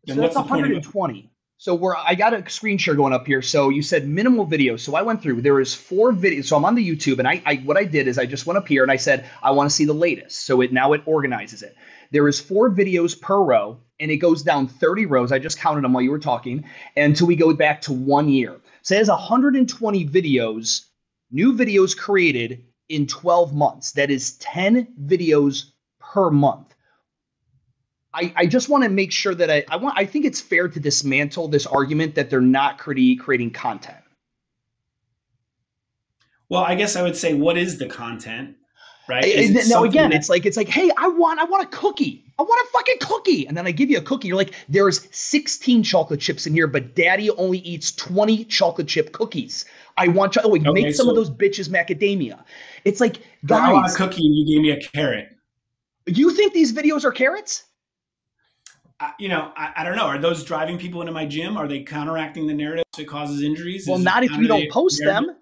[0.07, 1.29] so that's 120.
[1.57, 3.41] So we're I got a screen share going up here.
[3.41, 4.75] So you said minimal video.
[4.75, 5.41] So I went through.
[5.41, 6.45] There is four videos.
[6.45, 8.57] So I'm on the YouTube, and I, I what I did is I just went
[8.57, 10.45] up here and I said I want to see the latest.
[10.45, 11.75] So it now it organizes it.
[12.11, 15.31] There is four videos per row, and it goes down 30 rows.
[15.31, 16.65] I just counted them while you were talking
[16.97, 18.59] until we go back to one year.
[18.81, 20.85] So it has 120 videos,
[21.31, 23.93] new videos created in 12 months.
[23.93, 26.72] That is 10 videos per month.
[28.13, 30.67] I, I just want to make sure that I, I want I think it's fair
[30.67, 33.97] to dismantle this argument that they're not creating creating content.
[36.49, 38.57] Well, I guess I would say what is the content?
[39.07, 39.25] Right.
[39.67, 42.23] now again, it's like it's like, hey, I want I want a cookie.
[42.39, 43.47] I want a fucking cookie.
[43.47, 44.27] And then I give you a cookie.
[44.29, 49.11] You're like, there's 16 chocolate chips in here, but daddy only eats 20 chocolate chip
[49.11, 49.65] cookies.
[49.97, 52.43] I want to oh, okay, make some so of those bitches macadamia.
[52.85, 53.69] It's like, guys.
[53.69, 55.29] I want a cookie and you gave me a carrot.
[56.05, 57.63] You think these videos are carrots?
[59.19, 60.05] You know, I, I, don't know.
[60.05, 61.57] Are those driving people into my gym?
[61.57, 63.87] Are they counteracting the narrative that causes injuries?
[63.87, 65.27] Well, Is not if you don't post narrative?
[65.27, 65.37] them.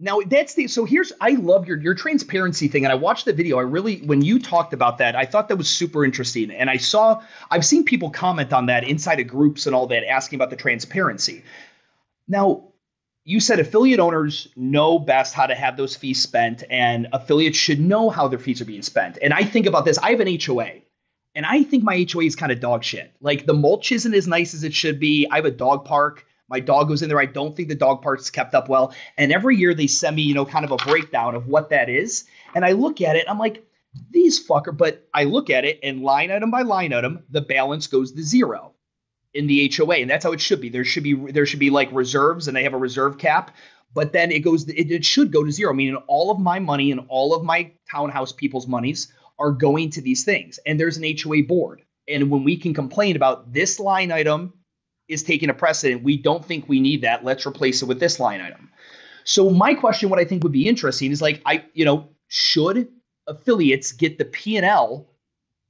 [0.00, 3.32] Now that's the so here's I love your your transparency thing and I watched the
[3.32, 6.70] video I really when you talked about that I thought that was super interesting and
[6.70, 7.20] I saw
[7.50, 10.56] I've seen people comment on that inside of groups and all that asking about the
[10.56, 11.42] transparency.
[12.28, 12.68] Now
[13.24, 17.80] you said affiliate owners know best how to have those fees spent and affiliates should
[17.80, 19.18] know how their fees are being spent.
[19.20, 20.82] And I think about this I have an HOA
[21.38, 23.14] and I think my HOA is kind of dog shit.
[23.20, 25.24] Like the mulch isn't as nice as it should be.
[25.30, 26.26] I have a dog park.
[26.48, 27.20] My dog goes in there.
[27.20, 28.92] I don't think the dog park's kept up well.
[29.16, 31.88] And every year they send me, you know, kind of a breakdown of what that
[31.88, 32.24] is.
[32.56, 33.64] And I look at it, I'm like,
[34.10, 34.76] these fucker.
[34.76, 38.22] But I look at it and line item by line item, the balance goes to
[38.24, 38.72] zero
[39.32, 40.70] in the HOA, and that's how it should be.
[40.70, 43.54] There should be there should be like reserves, and they have a reserve cap.
[43.94, 45.72] But then it goes, it, it should go to zero.
[45.72, 50.00] Meaning all of my money and all of my townhouse people's monies are going to
[50.00, 50.58] these things.
[50.66, 51.82] And there's an HOA board.
[52.08, 54.54] And when we can complain about this line item
[55.08, 57.24] is taking a precedent, we don't think we need that.
[57.24, 58.70] Let's replace it with this line item.
[59.24, 62.88] So my question, what I think would be interesting is like, I, you know, should
[63.26, 65.06] affiliates get the P&L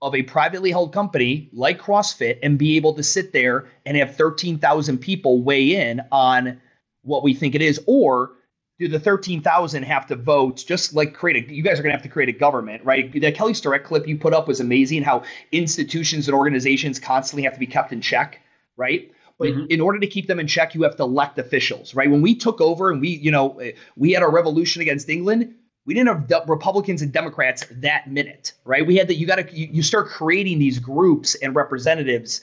[0.01, 4.15] of a privately held company like CrossFit and be able to sit there and have
[4.15, 6.61] 13,000 people weigh in on
[7.03, 7.81] what we think it is?
[7.87, 8.33] Or
[8.79, 11.97] do the 13,000 have to vote just like create a, you guys are going to
[11.97, 13.21] have to create a government, right?
[13.21, 17.55] That Kelly Starrett clip you put up was amazing how institutions and organizations constantly have
[17.55, 18.41] to be kept in check,
[18.77, 19.11] right?
[19.39, 19.67] But mm-hmm.
[19.71, 22.11] in order to keep them in check, you have to elect officials, right?
[22.11, 23.61] When we took over and we, you know,
[23.97, 25.55] we had our revolution against England,
[25.85, 28.87] we didn't have Republicans and Democrats that minute, right?
[28.87, 29.15] We had that.
[29.15, 32.43] You got to you, you start creating these groups and representatives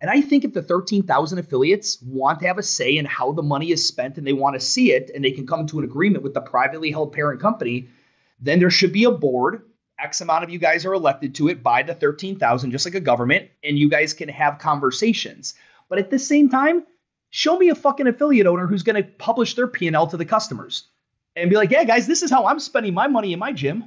[0.00, 3.42] and I think if the 13,000 affiliates want to have a say in how the
[3.42, 5.84] money is spent and they want to see it and they can come to an
[5.84, 7.88] agreement with the privately held parent company,
[8.40, 9.62] then there should be a board.
[9.98, 13.00] X amount of you guys are elected to it by the 13,000, just like a
[13.00, 15.54] government, and you guys can have conversations.
[15.88, 16.84] But at the same time,
[17.30, 20.88] show me a fucking affiliate owner who's going to publish their P&L to the customers
[21.34, 23.84] and be like, yeah, guys, this is how I'm spending my money in my gym.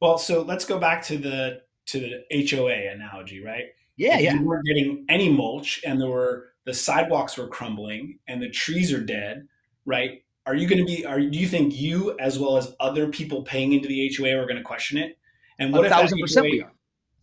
[0.00, 3.66] Well, so let's go back to the to the HOA analogy, right?
[3.96, 4.34] Yeah, yeah.
[4.34, 8.92] You weren't getting any mulch, and there were the sidewalks were crumbling, and the trees
[8.92, 9.48] are dead.
[9.84, 10.22] Right?
[10.46, 11.04] Are you going to be?
[11.06, 14.46] Are do you think you, as well as other people paying into the HOA, are
[14.46, 15.18] going to question it?
[15.58, 16.72] And what a if thousand that percent HOA, we are.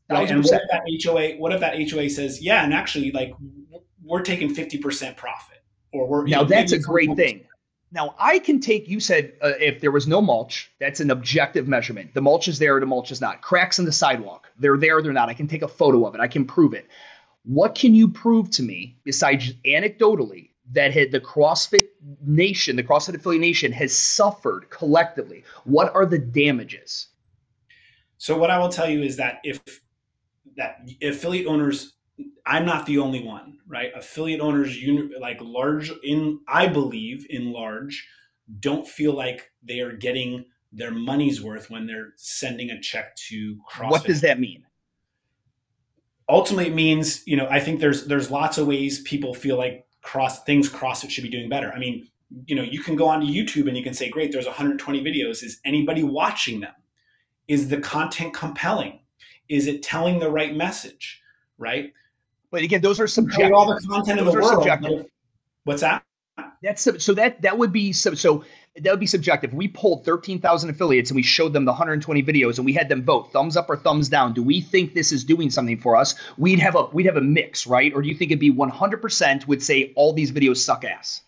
[0.10, 1.38] Right, and what if that HOA?
[1.38, 3.34] What if that HOA says, yeah, and actually, like
[4.04, 5.64] we're taking 50% profit
[5.94, 7.46] or we're now know, that's a great thing.
[7.94, 8.90] Now I can take.
[8.90, 12.14] You said uh, if there was no mulch, that's an objective measurement.
[12.16, 13.42] The mulch is there, the mulch is not.
[13.42, 15.30] Cracks in the sidewalk, they're there, they're not.
[15.30, 16.22] I can take a photo of it.
[16.22, 16.88] I can prove it.
[17.46, 21.90] What can you prove to me besides anecdotally that the CrossFit
[22.26, 25.44] Nation, the CrossFit affiliate nation, has suffered collectively?
[25.66, 27.08] What are the damages?
[28.18, 29.62] So what I will tell you is that if
[30.56, 31.94] that affiliate owners
[32.46, 33.92] I'm not the only one, right?
[33.96, 34.78] Affiliate owners,
[35.20, 38.08] like large in, I believe in large,
[38.60, 43.58] don't feel like they are getting their money's worth when they're sending a check to
[43.72, 43.92] CrossFit.
[43.92, 44.66] What does that mean?
[46.30, 49.86] Ultimately, it means you know I think there's there's lots of ways people feel like
[50.02, 51.72] cross things CrossFit should be doing better.
[51.72, 52.08] I mean,
[52.46, 55.44] you know, you can go onto YouTube and you can say, great, there's 120 videos.
[55.44, 56.74] Is anybody watching them?
[57.48, 59.00] Is the content compelling?
[59.50, 61.22] Is it telling the right message?
[61.58, 61.94] Right?
[62.54, 63.52] But again, those are subjective.
[63.52, 64.64] All the content those in the world.
[64.64, 65.08] Subjective.
[65.64, 66.04] What's that?
[66.62, 68.46] That's so that that would be so so
[68.76, 69.56] that would be subjective.
[69.56, 73.04] We pulled 13,000 affiliates and we showed them the 120 videos and we had them
[73.04, 74.34] vote thumbs up or thumbs down.
[74.34, 76.14] Do we think this is doing something for us?
[76.38, 77.92] We'd have a we'd have a mix, right?
[77.92, 81.22] Or do you think it'd be 100% would say all these videos suck ass?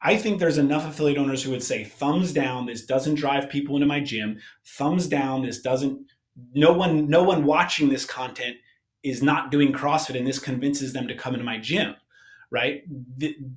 [0.00, 3.76] I think there's enough affiliate owners who would say thumbs down this doesn't drive people
[3.76, 4.40] into my gym.
[4.64, 6.06] Thumbs down this doesn't
[6.54, 8.56] no one no one watching this content
[9.02, 11.94] is not doing CrossFit and this convinces them to come into my gym,
[12.50, 12.84] right?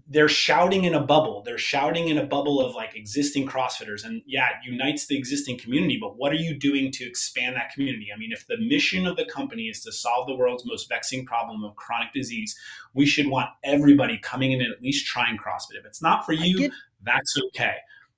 [0.08, 1.44] They're shouting in a bubble.
[1.44, 4.06] They're shouting in a bubble of like existing CrossFitters.
[4.06, 7.72] And yeah, it unites the existing community, but what are you doing to expand that
[7.72, 8.08] community?
[8.14, 11.26] I mean, if the mission of the company is to solve the world's most vexing
[11.26, 12.58] problem of chronic disease,
[12.94, 15.78] we should want everybody coming in and at least trying CrossFit.
[15.78, 16.72] If it's not for you,
[17.04, 17.76] that's okay.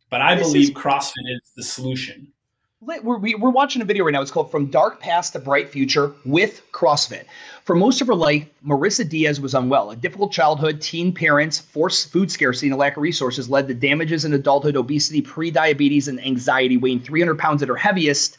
[0.10, 2.32] But I this believe is- CrossFit is the solution.
[2.80, 4.22] We're, we're watching a video right now.
[4.22, 7.26] It's called From Dark Past to Bright Future with CrossFit.
[7.64, 9.90] For most of her life, Marissa Diaz was unwell.
[9.90, 13.74] A difficult childhood, teen parents, forced food scarcity, and a lack of resources led to
[13.74, 16.78] damages in adulthood, obesity, prediabetes, and anxiety.
[16.78, 18.38] Weighing 300 pounds at her heaviest,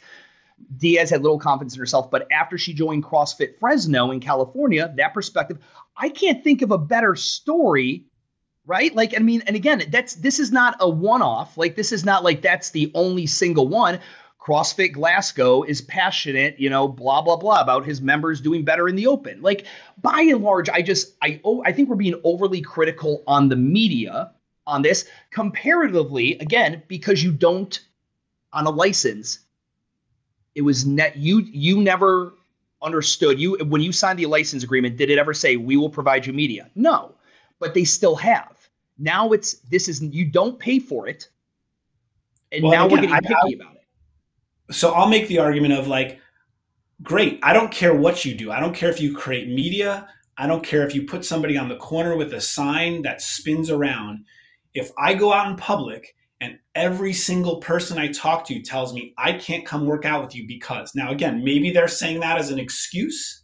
[0.77, 2.09] Diaz had little confidence in herself.
[2.09, 5.59] But after she joined CrossFit Fresno in California, that perspective,
[5.97, 8.05] I can't think of a better story
[8.65, 8.93] right?
[8.93, 11.57] Like, I mean, and again, that's this is not a one-off.
[11.57, 13.99] Like, this is not like that's the only single one.
[14.49, 18.95] CrossFit Glasgow is passionate, you know, blah blah blah about his members doing better in
[18.95, 19.43] the open.
[19.43, 19.67] Like
[20.01, 23.55] by and large, I just I oh I think we're being overly critical on the
[23.55, 24.31] media
[24.65, 27.79] on this comparatively again because you don't
[28.51, 29.37] on a license.
[30.55, 32.33] It was net you you never
[32.81, 34.97] understood you when you signed the license agreement.
[34.97, 36.71] Did it ever say we will provide you media?
[36.73, 37.13] No,
[37.59, 38.57] but they still have.
[38.97, 41.29] Now it's this is you don't pay for it,
[42.51, 43.78] and well, now again, we're getting picky I, about it
[44.71, 46.19] so I'll make the argument of like,
[47.01, 48.51] great, I don't care what you do.
[48.51, 50.07] I don't care if you create media.
[50.37, 53.69] I don't care if you put somebody on the corner with a sign that spins
[53.69, 54.25] around.
[54.73, 59.13] If I go out in public and every single person I talk to tells me
[59.17, 62.51] I can't come work out with you because, now again, maybe they're saying that as
[62.51, 63.43] an excuse,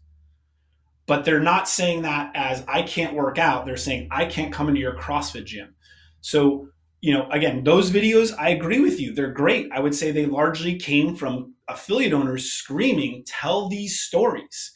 [1.06, 3.66] but they're not saying that as I can't work out.
[3.66, 5.76] They're saying I can't come into your CrossFit gym.
[6.22, 6.70] So
[7.06, 9.14] you know, again, those videos, I agree with you.
[9.14, 9.72] They're great.
[9.72, 14.72] I would say they largely came from affiliate owners screaming, tell these stories.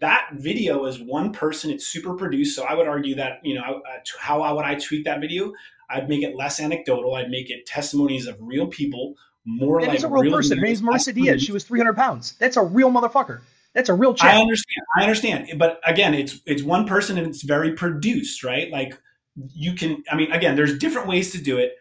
[0.00, 2.56] That video is one person, it's super produced.
[2.56, 5.52] So I would argue that, you know, uh, how would I tweak that video?
[5.90, 7.16] I'd make it less anecdotal.
[7.16, 9.12] I'd make it testimonies of real people,
[9.44, 10.56] more that like a real, real person.
[10.56, 11.42] Her name's Marissa Diaz.
[11.42, 12.32] She was 300 pounds.
[12.38, 13.42] That's a real motherfucker.
[13.74, 14.86] That's a real I understand.
[14.96, 15.48] I understand.
[15.58, 18.70] But again, it's it's one person and it's very produced, right?
[18.70, 18.98] Like
[19.36, 21.72] you can i mean again there's different ways to do it.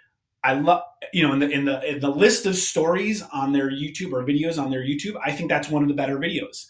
[0.44, 0.82] I love
[1.14, 4.24] you know in the in the in the list of stories on their youtube or
[4.24, 6.66] videos on their youtube i think that's one of the better videos.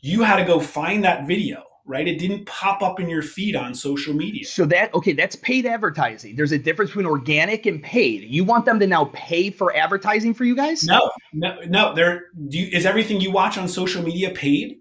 [0.00, 2.06] You had to go find that video right?
[2.06, 4.44] It didn't pop up in your feed on social media.
[4.46, 6.36] So that okay that's paid advertising.
[6.36, 8.22] There's a difference between organic and paid.
[8.22, 10.84] You want them to now pay for advertising for you guys?
[10.84, 14.80] No no no there do you, is everything you watch on social media paid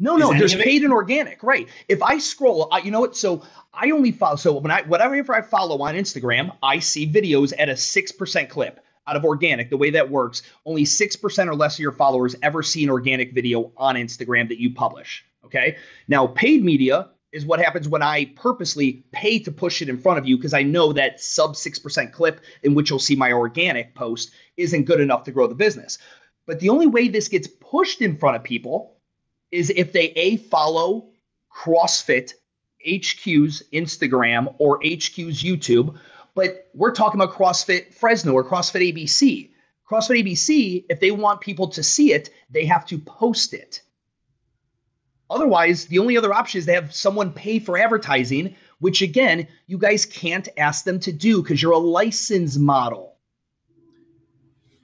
[0.00, 1.68] no, no, there's paid and organic, right?
[1.86, 3.16] If I scroll, I, you know what?
[3.16, 3.42] So
[3.72, 4.36] I only follow.
[4.36, 8.48] So when I whatever I follow on Instagram, I see videos at a six percent
[8.48, 9.68] clip out of organic.
[9.68, 12.90] The way that works, only six percent or less of your followers ever see an
[12.90, 15.24] organic video on Instagram that you publish.
[15.44, 15.76] Okay.
[16.08, 20.18] Now, paid media is what happens when I purposely pay to push it in front
[20.18, 23.94] of you because I know that sub 6% clip in which you'll see my organic
[23.94, 25.98] post isn't good enough to grow the business.
[26.46, 28.96] But the only way this gets pushed in front of people
[29.50, 31.08] is if they a follow
[31.52, 32.32] CrossFit
[32.86, 35.98] HQ's Instagram or HQ's YouTube,
[36.34, 39.50] but we're talking about CrossFit Fresno or CrossFit ABC.
[39.88, 43.82] CrossFit ABC, if they want people to see it, they have to post it.
[45.28, 49.78] Otherwise, the only other option is to have someone pay for advertising, which again, you
[49.78, 53.16] guys can't ask them to do because you're a license model.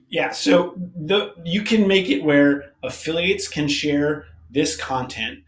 [0.09, 5.41] Yeah, so the you can make it where affiliates can share this content.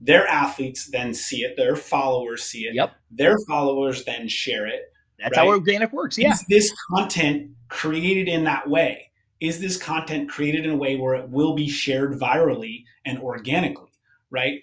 [0.00, 2.74] Their athletes then see it, their followers see it.
[2.74, 2.94] Yep.
[3.10, 4.92] Their followers then share it.
[5.18, 5.44] That's right?
[5.44, 6.16] how organic works.
[6.16, 6.32] Yeah.
[6.32, 9.10] Is this content created in that way?
[9.40, 13.90] Is this content created in a way where it will be shared virally and organically,
[14.30, 14.62] right?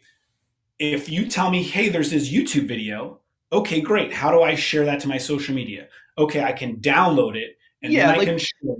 [0.79, 3.19] If you tell me, hey, there's this YouTube video,
[3.51, 4.13] okay, great.
[4.13, 5.87] How do I share that to my social media?
[6.17, 8.75] Okay, I can download it and yeah, then I like, can share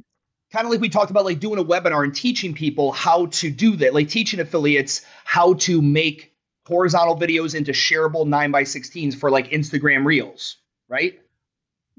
[0.55, 3.51] kind of like we talked about like doing a webinar and teaching people how to
[3.51, 6.33] do that like teaching affiliates how to make
[6.65, 11.19] horizontal videos into shareable 9 by 16s for like instagram reels right?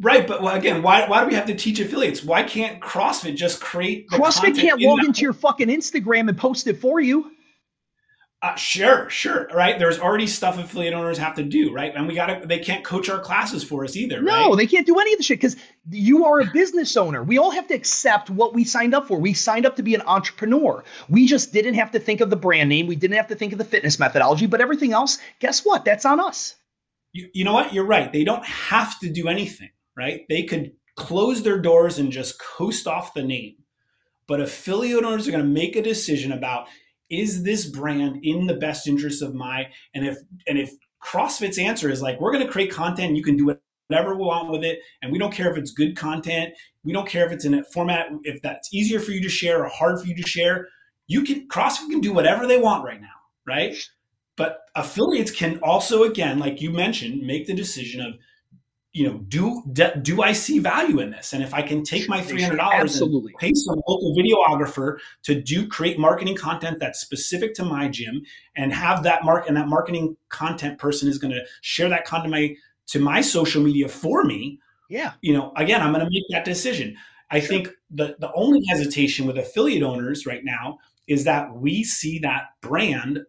[0.00, 2.24] Right but again why, why do we have to teach affiliates?
[2.24, 6.78] Why can't crossfit just create crossfit can't log into your fucking instagram and post it
[6.80, 7.30] for you
[8.42, 9.48] uh, sure, sure.
[9.52, 9.78] Right.
[9.78, 11.94] There's already stuff affiliate owners have to do, right?
[11.94, 14.20] And we got to, they can't coach our classes for us either.
[14.20, 14.56] No, right?
[14.56, 15.56] they can't do any of the shit because
[15.90, 17.22] you are a business owner.
[17.22, 19.18] We all have to accept what we signed up for.
[19.18, 20.84] We signed up to be an entrepreneur.
[21.08, 22.86] We just didn't have to think of the brand name.
[22.86, 25.86] We didn't have to think of the fitness methodology, but everything else, guess what?
[25.86, 26.56] That's on us.
[27.12, 27.72] You, you know what?
[27.72, 28.12] You're right.
[28.12, 30.26] They don't have to do anything, right?
[30.28, 33.56] They could close their doors and just coast off the name.
[34.28, 36.66] But affiliate owners are going to make a decision about
[37.10, 40.72] is this brand in the best interest of my and if and if
[41.04, 43.56] CrossFit's answer is like we're going to create content, you can do
[43.88, 46.54] whatever we want with it, and we don't care if it's good content,
[46.84, 49.64] we don't care if it's in a format if that's easier for you to share
[49.64, 50.68] or hard for you to share.
[51.06, 53.08] You can CrossFit can do whatever they want right now,
[53.46, 53.76] right?
[54.36, 58.14] But affiliates can also, again, like you mentioned, make the decision of
[58.96, 59.62] you know, do
[60.00, 61.34] do I see value in this?
[61.34, 65.38] And if I can take my three hundred dollars and pay some local videographer to
[65.38, 68.22] do create marketing content that's specific to my gym,
[68.56, 72.32] and have that mark and that marketing content person is going to share that content
[72.32, 74.58] to my to my social media for me.
[74.88, 76.96] Yeah, you know, again, I'm going to make that decision.
[77.30, 77.48] I sure.
[77.48, 82.44] think the the only hesitation with affiliate owners right now is that we see that
[82.62, 83.20] brand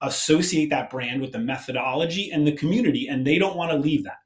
[0.00, 4.04] associate that brand with the methodology and the community, and they don't want to leave
[4.04, 4.21] that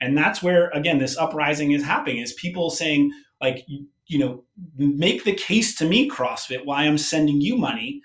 [0.00, 3.66] and that's where again this uprising is happening is people saying like
[4.06, 4.44] you know
[4.76, 8.02] make the case to me crossfit why i'm sending you money.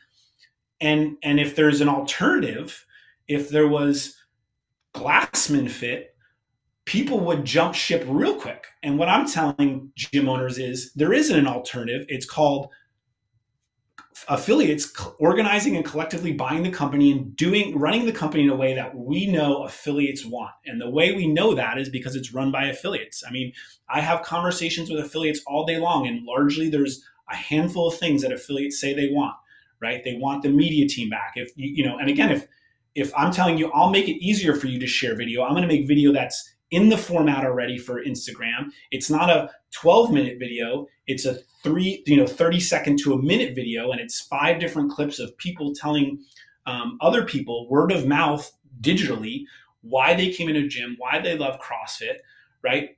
[0.82, 2.86] And and if there's an alternative
[3.28, 4.16] if there was
[4.94, 6.10] glassman fit
[6.86, 8.66] people would jump ship real quick.
[8.84, 12.06] And what i'm telling gym owners is there isn't an alternative.
[12.10, 12.70] It's called
[14.28, 18.74] affiliates organizing and collectively buying the company and doing running the company in a way
[18.74, 20.52] that we know affiliates want.
[20.66, 23.24] And the way we know that is because it's run by affiliates.
[23.28, 23.54] I mean
[23.90, 28.22] i have conversations with affiliates all day long and largely there's a handful of things
[28.22, 29.36] that affiliates say they want
[29.84, 30.04] right?
[30.04, 31.34] They want the media team back.
[31.36, 32.48] If you, you know and again if
[32.96, 35.44] if i'm telling you i'll make it easier for you to share video.
[35.44, 38.72] I'm going to make video that's in the format already for Instagram.
[38.90, 40.88] It's not a 12 minute video.
[41.06, 43.92] It's a three, you know, 30 second to a minute video.
[43.92, 46.20] And it's five different clips of people telling
[46.66, 48.52] um, other people word of mouth
[48.82, 49.44] digitally
[49.82, 52.18] why they came into a gym, why they love CrossFit,
[52.64, 52.98] right?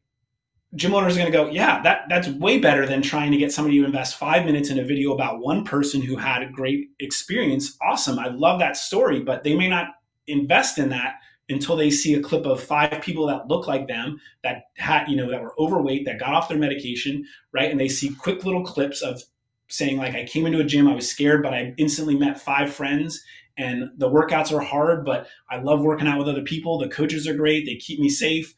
[0.75, 3.51] Gym owners are going to go, yeah, that that's way better than trying to get
[3.51, 6.87] somebody to invest five minutes in a video about one person who had a great
[6.99, 7.77] experience.
[7.81, 9.87] Awesome, I love that story, but they may not
[10.27, 11.15] invest in that
[11.49, 15.15] until they see a clip of five people that look like them that had you
[15.15, 17.71] know that were overweight that got off their medication right?
[17.71, 19.21] And they see quick little clips of
[19.67, 22.71] saying like i came into a gym i was scared but i instantly met five
[22.71, 23.23] friends
[23.57, 26.77] and the workouts are hard but i love working out with other people.
[26.77, 27.65] The coaches are great.
[27.65, 28.53] They keep me safe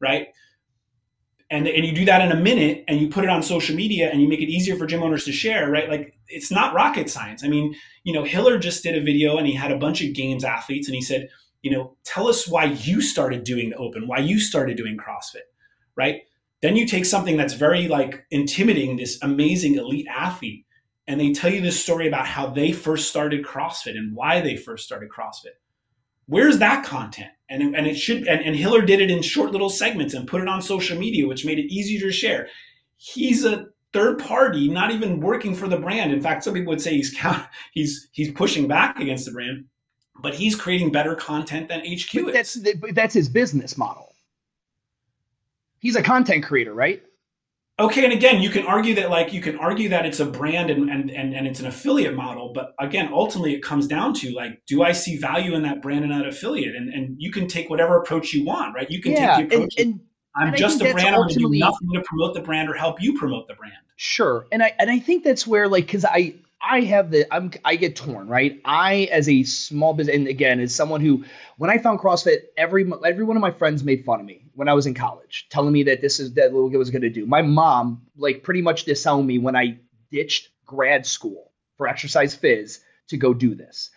[0.00, 0.28] right?
[1.48, 4.10] And, and you do that in a minute and you put it on social media
[4.10, 5.88] and you make it easier for gym owners to share right?
[5.88, 7.44] Like it's not rocket science.
[7.44, 7.74] I mean
[8.04, 10.88] you know hiller just did a video and he had a bunch of games athletes
[10.88, 11.28] and he said
[11.62, 15.46] you know, tell us why you started doing open, why you started doing CrossFit,
[15.96, 16.22] right?
[16.60, 20.66] Then you take something that's very like intimidating, this amazing elite athlete,
[21.06, 24.56] and they tell you this story about how they first started CrossFit and why they
[24.56, 25.56] first started CrossFit.
[26.26, 27.30] Where's that content?
[27.48, 30.40] And, and it should and, and Hiller did it in short little segments and put
[30.40, 32.48] it on social media, which made it easier to share.
[32.96, 36.12] He's a third party, not even working for the brand.
[36.12, 39.66] In fact, some people would say he's count, he's he's pushing back against the brand
[40.20, 42.54] but he's creating better content than HQ but is.
[42.54, 44.12] That's that's his business model.
[45.78, 47.02] He's a content creator, right?
[47.78, 50.70] Okay, and again, you can argue that like you can argue that it's a brand
[50.70, 54.30] and and and, and it's an affiliate model, but again, ultimately it comes down to
[54.34, 56.76] like, do I see value in that brand and that affiliate?
[56.76, 58.90] And and you can take whatever approach you want, right?
[58.90, 59.74] You can yeah, take the approach.
[59.78, 60.00] And, and,
[60.34, 61.08] I'm and just a brand.
[61.08, 63.74] I'm going to do nothing to promote the brand or help you promote the brand.
[63.96, 67.50] Sure, and I and I think that's where like because I I have the I'm
[67.64, 68.60] I get torn, right?
[68.64, 71.24] I as a small business and again as someone who
[71.58, 74.68] when I found CrossFit, every every one of my friends made fun of me when
[74.68, 77.10] I was in college, telling me that this is that what I was going to
[77.10, 77.26] do.
[77.26, 79.78] My mom like pretty much disowned me when I
[80.10, 83.90] ditched grad school for exercise phys to go do this.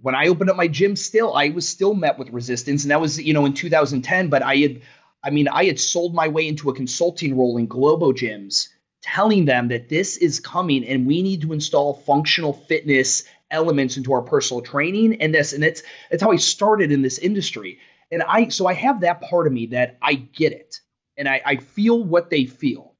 [0.00, 3.00] When I opened up my gym still, I was still met with resistance and that
[3.00, 4.82] was, you know, in 2010, but I had
[5.24, 8.68] I mean, I had sold my way into a consulting role in Globo gyms
[9.02, 14.12] telling them that this is coming and we need to install functional fitness elements into
[14.12, 17.78] our personal training and this and it's it's how I started in this industry.
[18.10, 20.80] And I so I have that part of me that I get it
[21.16, 22.94] and I, I feel what they feel.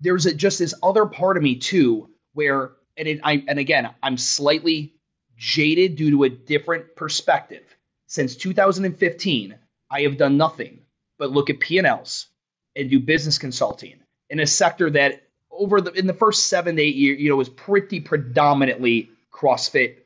[0.00, 3.90] There's a, just this other part of me too where and it, I and again
[4.02, 4.94] I'm slightly
[5.36, 7.62] jaded due to a different perspective.
[8.06, 9.54] Since 2015,
[9.90, 10.80] I have done nothing
[11.18, 12.26] but look at P&Ls
[12.74, 15.25] and do business consulting in a sector that
[15.58, 19.96] over the in the first seven to eight years, you know, was pretty predominantly CrossFit,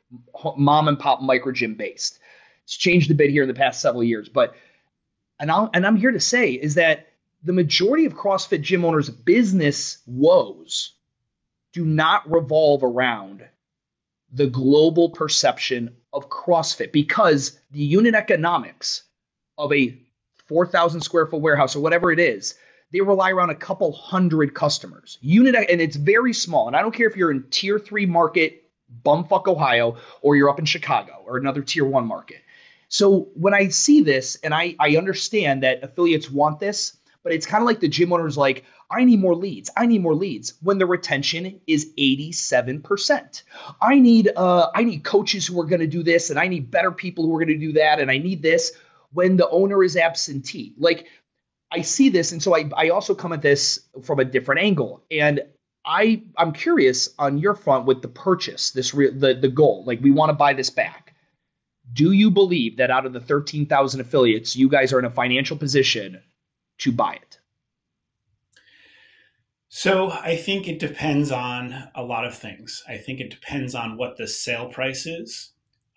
[0.57, 2.19] mom and pop micro gym based.
[2.63, 4.55] It's changed a bit here in the past several years, but
[5.39, 7.07] and i and I'm here to say is that
[7.43, 10.93] the majority of CrossFit gym owners' business woes
[11.73, 13.43] do not revolve around
[14.31, 19.03] the global perception of CrossFit because the unit economics
[19.57, 19.97] of a
[20.47, 22.55] 4,000 square foot warehouse or whatever it is
[22.91, 25.17] they rely around a couple hundred customers.
[25.21, 26.67] Unit and it's very small.
[26.67, 28.69] And I don't care if you're in tier three market,
[29.03, 32.41] bumfuck Ohio, or you're up in Chicago or another tier one market.
[32.89, 37.45] So when I see this, and I, I understand that affiliates want this, but it's
[37.45, 39.69] kind of like the gym owner's like, I need more leads.
[39.77, 43.43] I need more leads when the retention is 87%.
[43.81, 46.69] I need uh I need coaches who are going to do this and I need
[46.69, 48.73] better people who are going to do that and I need this
[49.13, 50.73] when the owner is absentee.
[50.77, 51.07] Like
[51.71, 55.03] I see this, and so I, I also come at this from a different angle.
[55.09, 55.41] And
[55.85, 60.01] I I'm curious on your front with the purchase, this re- the the goal, like
[60.01, 61.13] we want to buy this back.
[61.93, 65.57] Do you believe that out of the 13,000 affiliates, you guys are in a financial
[65.57, 66.21] position
[66.79, 67.39] to buy it?
[69.67, 72.83] So I think it depends on a lot of things.
[72.87, 75.51] I think it depends on what the sale price is.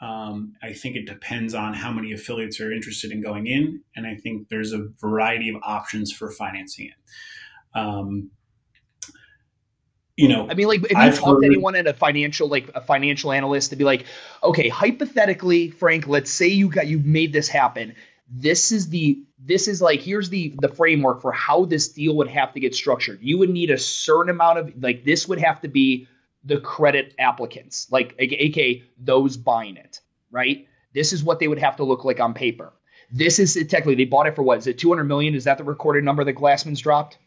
[0.05, 4.07] Um, I think it depends on how many affiliates are interested in going in, and
[4.07, 7.79] I think there's a variety of options for financing it.
[7.79, 8.31] Um,
[10.15, 12.49] you know, I mean, like if you I've talk heard, to anyone at a financial,
[12.49, 14.05] like a financial analyst, to be like,
[14.43, 17.95] okay, hypothetically, Frank, let's say you got you made this happen.
[18.29, 22.29] This is the this is like here's the the framework for how this deal would
[22.29, 23.21] have to get structured.
[23.23, 26.09] You would need a certain amount of like this would have to be
[26.45, 30.67] the credit applicants, like aka those buying it, right?
[30.93, 32.73] This is what they would have to look like on paper.
[33.11, 34.59] This is technically they bought it for what?
[34.59, 35.35] Is it 200 million?
[35.35, 37.19] Is that the recorded number that Glassman's dropped?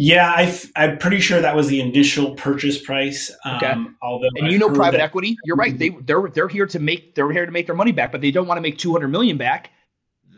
[0.00, 3.32] Yeah, I am pretty sure that was the initial purchase price.
[3.44, 3.66] Okay.
[3.66, 5.76] Um, although and I've you know private that- equity, you're right.
[5.76, 8.30] They they're they're here to make they're here to make their money back, but they
[8.30, 9.70] don't want to make 200 million back.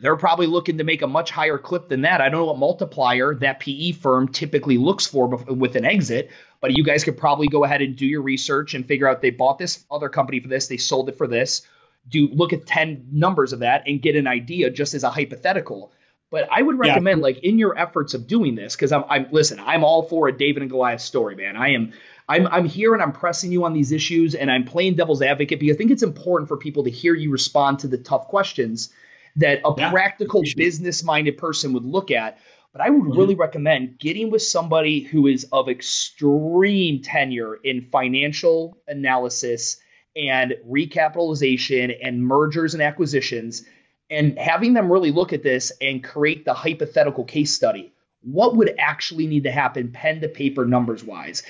[0.01, 2.21] They're probably looking to make a much higher clip than that.
[2.21, 6.31] I don't know what multiplier that PE firm typically looks for with an exit,
[6.61, 9.31] but you guys could probably go ahead and do your research and figure out they
[9.31, 11.63] bought this other company for this, they sold it for this.
[12.09, 15.93] Do look at 10 numbers of that and get an idea just as a hypothetical.
[16.31, 17.25] But I would recommend, yeah.
[17.25, 20.33] like in your efforts of doing this, because I'm, I'm listen, I'm all for a
[20.37, 21.57] David and Goliath story, man.
[21.57, 21.93] I am,
[22.29, 25.59] I'm, I'm here and I'm pressing you on these issues, and I'm playing devil's advocate
[25.59, 28.91] because I think it's important for people to hear you respond to the tough questions
[29.37, 29.91] that a yeah.
[29.91, 32.39] practical, business-minded person would look at.
[32.73, 33.19] But I would mm-hmm.
[33.19, 39.79] really recommend getting with somebody who is of extreme tenure in financial analysis
[40.15, 43.65] and recapitalization and mergers and acquisitions
[44.11, 47.93] and having them really look at this and create the hypothetical case study.
[48.23, 51.43] What would actually need to happen pen to paper numbers wise?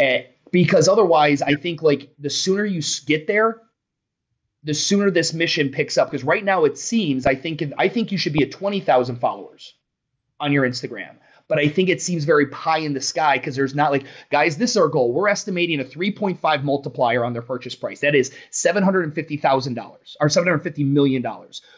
[0.00, 0.18] Uh,
[0.50, 3.60] because otherwise, I think like the sooner you get there,
[4.66, 6.10] the sooner this mission picks up.
[6.10, 9.16] Because right now it seems I think I think you should be at twenty thousand
[9.16, 9.74] followers
[10.38, 11.16] on your Instagram.
[11.48, 14.58] But I think it seems very pie in the sky because there's not like, guys,
[14.58, 15.12] this is our goal.
[15.12, 18.00] We're estimating a 3.5 multiplier on their purchase price.
[18.00, 21.24] That is $750,000 or $750 million,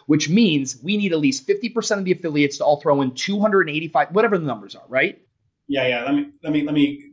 [0.07, 4.09] which means we need at least 50% of the affiliates to all throw in 285,
[4.13, 5.21] whatever the numbers are, right?
[5.67, 6.05] Yeah, yeah.
[6.05, 7.05] Let me, let me, let me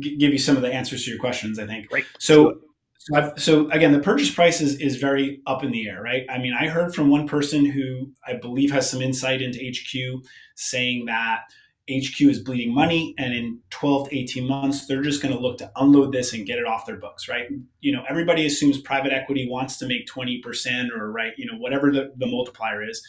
[0.00, 1.90] give you some of the answers to your questions, I think.
[1.90, 2.04] Right.
[2.20, 2.60] So,
[3.08, 6.24] so, so, again, the purchase price is, is very up in the air, right?
[6.28, 10.24] I mean, I heard from one person who I believe has some insight into HQ
[10.56, 11.42] saying that
[11.88, 15.56] HQ is bleeding money, and in 12 to 18 months, they're just going to look
[15.58, 17.48] to unload this and get it off their books, right?
[17.80, 21.92] You know, everybody assumes private equity wants to make 20% or right, you know, whatever
[21.92, 23.06] the, the multiplier is.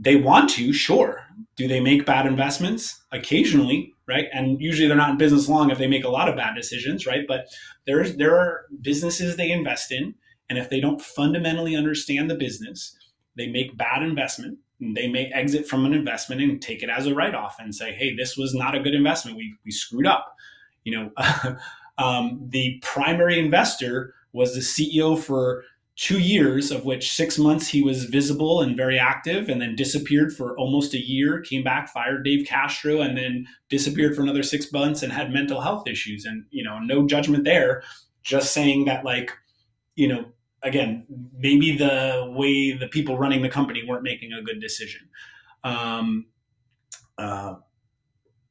[0.00, 1.24] They want to, sure.
[1.56, 3.02] Do they make bad investments?
[3.10, 4.26] Occasionally, right?
[4.32, 7.06] And usually they're not in business long if they make a lot of bad decisions,
[7.06, 7.24] right?
[7.26, 7.46] But
[7.86, 10.14] there's there are businesses they invest in,
[10.48, 12.96] and if they don't fundamentally understand the business,
[13.36, 14.58] they make bad investment.
[14.80, 17.92] They may exit from an investment and take it as a write off and say,
[17.92, 19.36] "Hey, this was not a good investment.
[19.36, 20.34] We we screwed up."
[20.84, 21.56] You know,
[21.98, 25.64] um, the primary investor was the CEO for
[25.98, 30.32] two years, of which six months he was visible and very active, and then disappeared
[30.32, 34.72] for almost a year, came back, fired Dave Castro, and then disappeared for another six
[34.72, 36.24] months and had mental health issues.
[36.24, 37.82] And, you know, no judgment there,
[38.22, 39.32] just saying that, like,
[39.96, 40.26] you know,
[40.62, 41.04] again,
[41.36, 45.00] maybe the way the people running the company weren't making a good decision.
[45.64, 46.26] Um,
[47.18, 47.54] uh,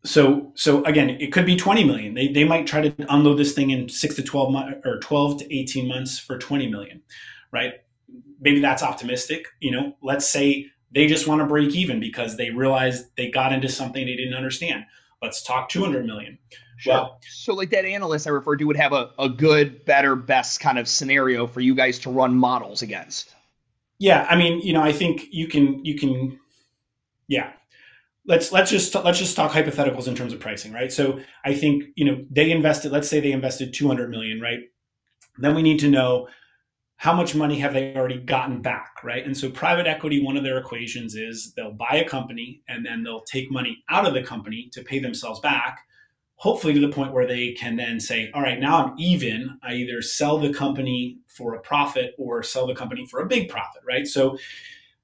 [0.03, 3.53] so so again it could be 20 million they, they might try to unload this
[3.53, 7.01] thing in 6 to 12 months or 12 to 18 months for 20 million
[7.51, 7.75] right
[8.39, 12.49] maybe that's optimistic you know let's say they just want to break even because they
[12.49, 14.83] realized they got into something they didn't understand
[15.21, 16.37] let's talk 200 million
[16.79, 16.93] Sure.
[16.93, 20.59] Well, so like that analyst I referred to would have a, a good, better, best
[20.59, 23.33] kind of scenario for you guys to run models against.
[23.97, 26.39] Yeah, I mean, you know, I think you can you can
[27.27, 27.51] yeah,
[28.27, 30.91] let's let's just let's just talk hypotheticals in terms of pricing, right?
[30.91, 32.91] So I think you know they invested.
[32.91, 34.59] Let's say they invested 200 million, right?
[35.39, 36.27] Then we need to know
[36.97, 39.23] how much money have they already gotten back, right?
[39.23, 43.03] And so private equity, one of their equations is they'll buy a company and then
[43.03, 45.79] they'll take money out of the company to pay themselves back.
[46.37, 49.59] Hopefully, to the point where they can then say, all right, now I'm even.
[49.63, 53.49] I either sell the company for a profit or sell the company for a big
[53.49, 54.05] profit, right?
[54.05, 54.37] So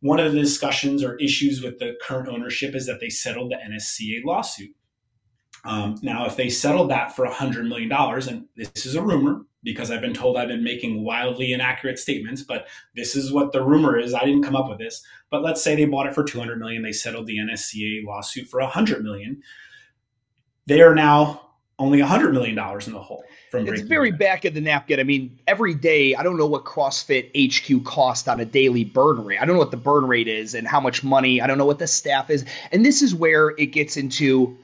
[0.02, 3.56] one of the discussions or issues with the current ownership is that they settled the
[3.56, 4.76] NSCA lawsuit.
[5.66, 9.92] Um, now, if they settled that for $100 million, and this is a rumor because
[9.92, 13.98] I've been told I've been making wildly inaccurate statements, but this is what the rumor
[13.98, 14.14] is.
[14.14, 15.02] I didn't come up with this.
[15.30, 16.84] But let's say they bought it for 200 million.
[16.84, 19.42] they settled the NSCA lawsuit for 100 million.
[20.66, 21.42] They are now
[21.80, 25.00] only $100 million in the hole from It's very back of the napkin.
[25.00, 29.24] I mean, every day, I don't know what CrossFit HQ cost on a daily burn
[29.26, 29.40] rate.
[29.42, 31.42] I don't know what the burn rate is and how much money.
[31.42, 32.46] I don't know what the staff is.
[32.72, 34.58] And this is where it gets into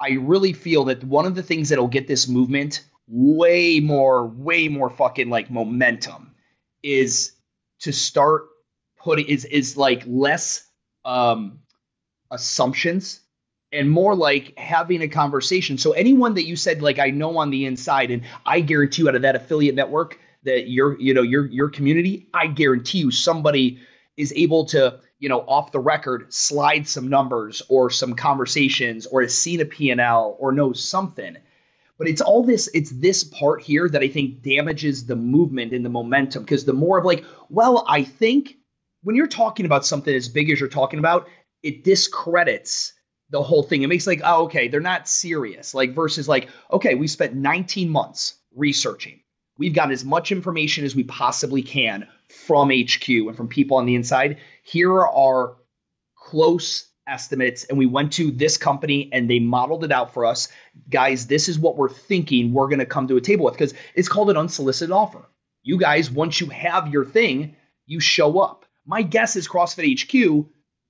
[0.00, 4.68] I really feel that one of the things that'll get this movement way more, way
[4.68, 6.34] more fucking like momentum
[6.82, 7.32] is
[7.80, 8.46] to start
[8.98, 10.66] putting is is like less
[11.04, 11.60] um
[12.30, 13.20] assumptions
[13.72, 15.78] and more like having a conversation.
[15.78, 19.08] So anyone that you said like I know on the inside, and I guarantee you
[19.08, 23.10] out of that affiliate network that your you know your your community, I guarantee you
[23.10, 23.80] somebody
[24.16, 29.22] is able to you know off the record slide some numbers or some conversations or
[29.22, 31.36] has seen a P&L or knows something.
[31.98, 35.84] But it's all this, it's this part here that I think damages the movement and
[35.84, 36.42] the momentum.
[36.42, 38.56] Because the more of like, well, I think
[39.02, 41.28] when you're talking about something as big as you're talking about,
[41.62, 42.92] it discredits
[43.30, 43.82] the whole thing.
[43.82, 45.74] It makes like, oh, okay, they're not serious.
[45.74, 49.20] Like versus like, okay, we spent 19 months researching.
[49.58, 53.86] We've got as much information as we possibly can from HQ and from people on
[53.86, 54.38] the inside.
[54.62, 55.56] Here are our
[56.14, 60.48] close estimates, and we went to this company and they modeled it out for us.
[60.90, 63.74] Guys, this is what we're thinking we're going to come to a table with because
[63.94, 65.24] it's called an unsolicited offer.
[65.62, 68.66] You guys, once you have your thing, you show up.
[68.84, 70.46] My guess is CrossFit HQ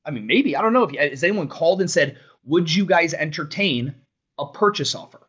[0.07, 3.12] I mean, maybe I don't know if has anyone called and said, "Would you guys
[3.12, 3.97] entertain
[4.39, 5.29] a purchase offer?"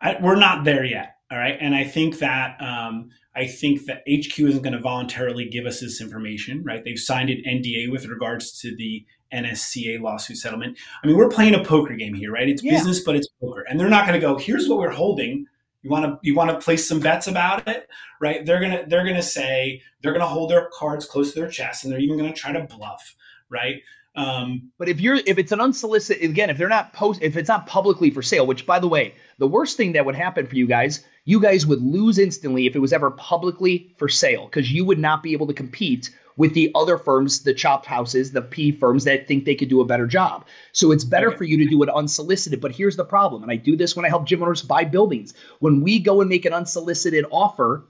[0.00, 1.16] I, we're not there yet.
[1.30, 5.46] All right, and I think that um, I think that HQ isn't going to voluntarily
[5.46, 6.64] give us this information.
[6.64, 6.82] Right?
[6.82, 10.78] They've signed an NDA with regards to the NSCA lawsuit settlement.
[11.02, 12.48] I mean, we're playing a poker game here, right?
[12.48, 12.72] It's yeah.
[12.72, 14.38] business, but it's poker, and they're not going to go.
[14.38, 15.46] Here's what we're holding.
[15.82, 17.88] You want to you want to place some bets about it,
[18.20, 18.44] right?
[18.44, 21.92] They're gonna they're gonna say they're gonna hold their cards close to their chest, and
[21.92, 23.14] they're even going to try to bluff
[23.50, 23.76] right?
[24.18, 27.48] Um, but if you're if it's an unsolicited again, if they're not post if it's
[27.48, 30.56] not publicly for sale, which by the way, the worst thing that would happen for
[30.56, 34.72] you guys, you guys would lose instantly if it was ever publicly for sale because
[34.72, 38.42] you would not be able to compete with the other firms, the chop houses, the
[38.42, 40.46] P firms that think they could do a better job.
[40.72, 41.36] So it's better okay.
[41.36, 42.60] for you to do it unsolicited.
[42.60, 45.34] But here's the problem, and I do this when I help gym owners buy buildings.
[45.60, 47.86] When we go and make an unsolicited offer,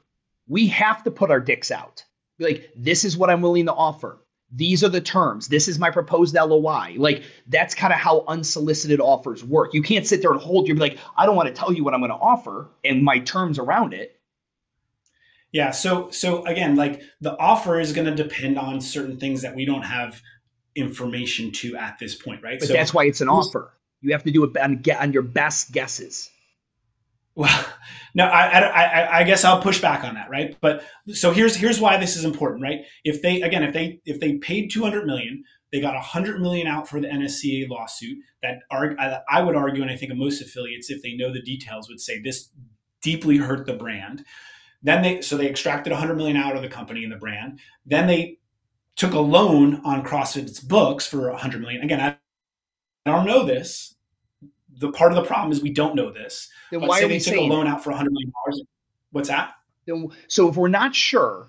[0.46, 2.04] we have to put our dicks out.
[2.38, 4.18] Be like, this is what I'm willing to offer
[4.50, 5.48] these are the terms.
[5.48, 6.94] This is my proposed LOI.
[6.96, 9.74] Like that's kind of how unsolicited offers work.
[9.74, 10.68] You can't sit there and hold.
[10.68, 13.18] You're like, I don't want to tell you what I'm going to offer and my
[13.18, 14.18] terms around it.
[15.52, 15.70] Yeah.
[15.70, 19.64] So so again, like the offer is going to depend on certain things that we
[19.64, 20.20] don't have
[20.74, 22.58] information to at this point, right?
[22.58, 23.72] But so, that's why it's an offer.
[24.00, 26.30] You have to do it on, on your best guesses.
[27.38, 27.66] Well,
[28.16, 30.56] no, I, I, I guess I'll push back on that, right?
[30.60, 30.84] But
[31.14, 32.80] so here's here's why this is important, right?
[33.04, 36.88] If they again, if they if they paid 200 million, They got 100 million out
[36.88, 38.60] for the NSCA lawsuit that
[39.30, 42.20] I would argue, and I think most affiliates, if they know the details, would say
[42.22, 42.50] this
[43.02, 44.24] deeply hurt the brand.
[44.82, 47.60] Then they so they extracted 100 million out of the company and the brand.
[47.86, 48.38] Then they
[48.96, 51.82] took a loan on CrossFit's books for 100 million.
[51.82, 52.18] Again, I,
[53.06, 53.96] I don't know this.
[54.78, 56.48] The part of the problem is we don't know this.
[56.70, 58.62] Then why are we they took a loan out for 100 million dollars?
[59.10, 59.54] What's that?
[60.28, 61.48] So if we're not sure,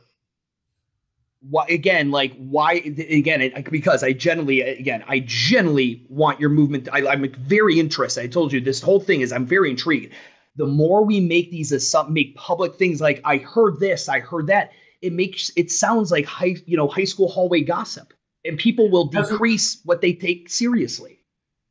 [1.42, 6.90] why again like why again it, because i generally again i generally want your movement
[6.92, 10.14] I, am very interested i told you this whole thing is i'm very intrigued
[10.58, 14.72] the more we make these make public things like i heard this i heard that
[15.02, 19.06] it makes it sounds like high you know high school hallway gossip and people will
[19.06, 21.19] decrease what they take seriously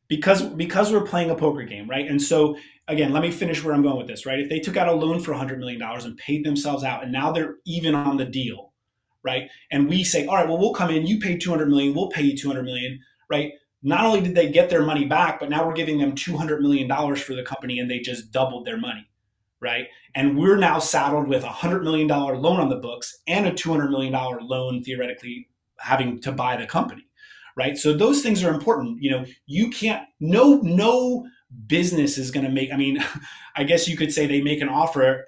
[0.08, 2.56] because because we're playing a poker game right and so
[2.88, 4.92] again let me finish where i'm going with this right if they took out a
[4.92, 8.24] loan for 100 million dollars and paid themselves out and now they're even on the
[8.24, 8.68] deal
[9.22, 9.50] right?
[9.70, 12.22] And we say, all right, well, we'll come in, you pay 200 million, we'll pay
[12.22, 13.52] you 200 million, right?
[13.82, 16.88] Not only did they get their money back, but now we're giving them 200 million
[16.88, 19.08] dollars for the company and they just doubled their money,
[19.60, 19.86] right?
[20.14, 23.54] And we're now saddled with a 100 million dollar loan on the books and a
[23.54, 25.48] 200 million dollar loan theoretically
[25.78, 27.06] having to buy the company,
[27.58, 27.76] right?
[27.76, 29.02] So those things are important.
[29.02, 31.26] You know, you can't no no
[31.66, 33.04] business is going to make I mean,
[33.56, 35.24] I guess you could say they make an offer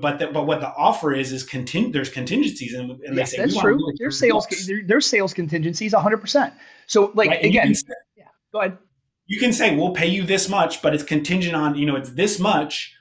[0.00, 3.36] but the, but what the offer is is conting- there's contingencies and, and yes, they
[3.36, 3.78] say that's true.
[3.98, 4.46] Their sales
[4.86, 6.18] there's sales contingencies 100.
[6.18, 6.54] percent
[6.86, 7.44] So like right?
[7.44, 8.78] again, say, yeah, go ahead.
[9.26, 12.10] You can say we'll pay you this much, but it's contingent on you know it's
[12.10, 12.94] this much.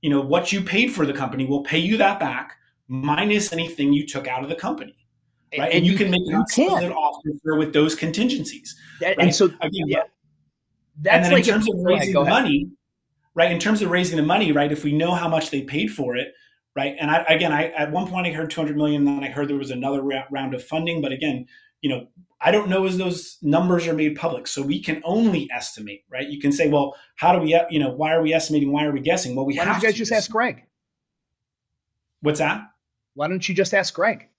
[0.00, 2.56] You know what you paid for the company, we'll pay you that back
[2.88, 4.96] minus anything you took out of the company.
[5.58, 8.76] Right, and, and you, you, can make an offer with those contingencies.
[9.00, 9.26] That, right?
[9.26, 10.02] And so again, yeah,
[11.00, 12.70] that's and then like in terms a, of raising money,
[13.34, 13.50] right?
[13.50, 14.70] In terms of raising the money, right?
[14.70, 16.28] If we know how much they paid for it,
[16.76, 16.94] right?
[17.00, 19.48] And I, again, I at one point I heard 200 million, and then I heard
[19.48, 21.46] there was another round of funding, but again,
[21.80, 22.06] you know,
[22.40, 26.28] I don't know as those numbers are made public, so we can only estimate, right?
[26.28, 28.72] You can say, well, how do we, you know, why are we estimating?
[28.72, 29.34] Why are we guessing?
[29.34, 29.74] Well, we why have.
[29.74, 30.64] don't you guys just ask Greg?
[32.22, 32.62] What's that?
[33.14, 34.29] Why don't you just ask Greg?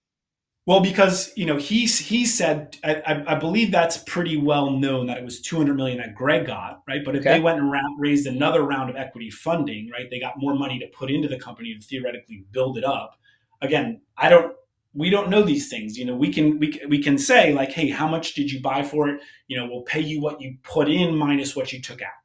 [0.67, 5.17] Well, because you know he's he said I, I, believe that's pretty well known that
[5.17, 7.03] it was 200 million that Greg got right.
[7.03, 7.33] But if okay.
[7.33, 10.88] they went and raised another round of equity funding, right, they got more money to
[10.88, 13.17] put into the company to theoretically build it up.
[13.61, 14.55] Again, I don't
[14.93, 15.97] we don't know these things.
[15.97, 18.83] You know, we can we we can say like, hey, how much did you buy
[18.83, 19.19] for it?
[19.47, 22.20] You know, we'll pay you what you put in minus what you took out.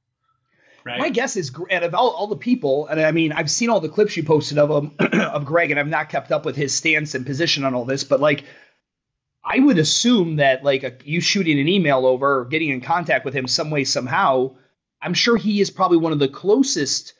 [0.86, 1.00] Right.
[1.00, 3.80] My guess is, and of all, all the people, and I mean, I've seen all
[3.80, 6.72] the clips you posted of him, of Greg, and I've not kept up with his
[6.72, 8.44] stance and position on all this, but like,
[9.44, 13.24] I would assume that like a, you shooting an email over, or getting in contact
[13.24, 14.54] with him some way somehow,
[15.02, 17.14] I'm sure he is probably one of the closest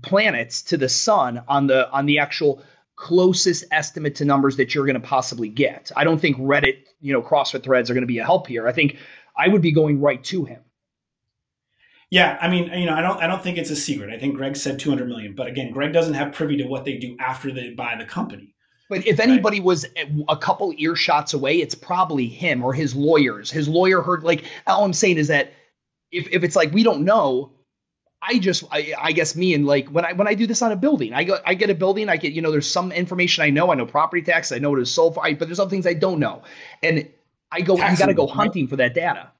[0.00, 2.62] planets to the sun on the on the actual
[2.96, 5.92] closest estimate to numbers that you're going to possibly get.
[5.94, 8.66] I don't think Reddit, you know, CrossFit threads are going to be a help here.
[8.66, 8.96] I think
[9.36, 10.62] I would be going right to him.
[12.12, 14.12] Yeah, I mean, you know, I don't, I don't think it's a secret.
[14.12, 16.98] I think Greg said 200 million, but again, Greg doesn't have privy to what they
[16.98, 18.54] do after they buy the company.
[18.90, 19.64] But if anybody right?
[19.64, 19.86] was
[20.28, 23.50] a couple earshots away, it's probably him or his lawyers.
[23.50, 24.24] His lawyer heard.
[24.24, 25.54] Like all I'm saying is that
[26.10, 27.52] if if it's like we don't know,
[28.20, 30.70] I just I, I, guess me and like when I when I do this on
[30.70, 33.42] a building, I go I get a building, I get you know there's some information
[33.42, 35.70] I know, I know property tax, I know what is sold for, but there's other
[35.70, 36.42] things I don't know,
[36.82, 37.08] and
[37.50, 39.30] I go you got to go hunting for that data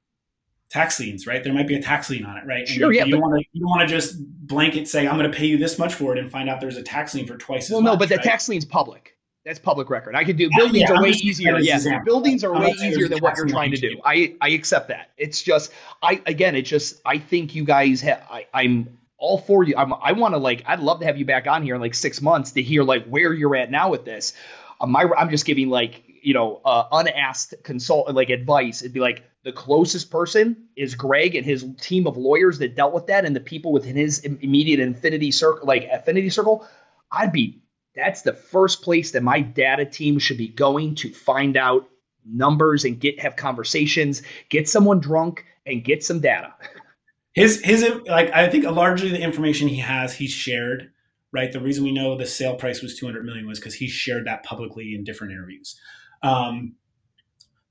[0.73, 1.43] tax liens, right?
[1.43, 2.67] There might be a tax lien on it, right?
[2.67, 3.05] Sure, you, yeah.
[3.05, 4.15] You don't want to you don't want to just
[4.47, 6.77] blanket say I'm going to pay you this much for it and find out there's
[6.77, 7.93] a tax lien for twice well, as much.
[7.93, 8.25] No, but the right?
[8.25, 9.15] tax lien's public.
[9.45, 10.15] That's public record.
[10.15, 11.59] I could do buildings yeah, are way easier.
[11.59, 13.99] Yeah, buildings are I'm way easier than what you're trying to do.
[14.03, 15.11] I I accept that.
[15.17, 15.71] It's just
[16.01, 18.25] I again, it's just I think you guys have.
[18.31, 19.75] I, I'm all for you.
[19.77, 20.63] I'm, I want to like.
[20.65, 23.05] I'd love to have you back on here in like six months to hear like
[23.05, 24.33] where you're at now with this.
[24.81, 28.81] Uh, my I'm just giving like you know uh, unasked consult like advice.
[28.81, 32.93] It'd be like the closest person is Greg and his team of lawyers that dealt
[32.93, 36.67] with that, and the people within his immediate infinity circle, like affinity circle.
[37.11, 37.61] I'd be
[37.95, 41.87] that's the first place that my data team should be going to find out
[42.25, 46.53] numbers and get have conversations, get someone drunk, and get some data.
[47.33, 50.89] His his like I think largely the information he has he's shared.
[51.31, 54.27] Right, the reason we know the sale price was 200 million was because he shared
[54.27, 55.79] that publicly in different interviews.
[56.23, 56.75] Um,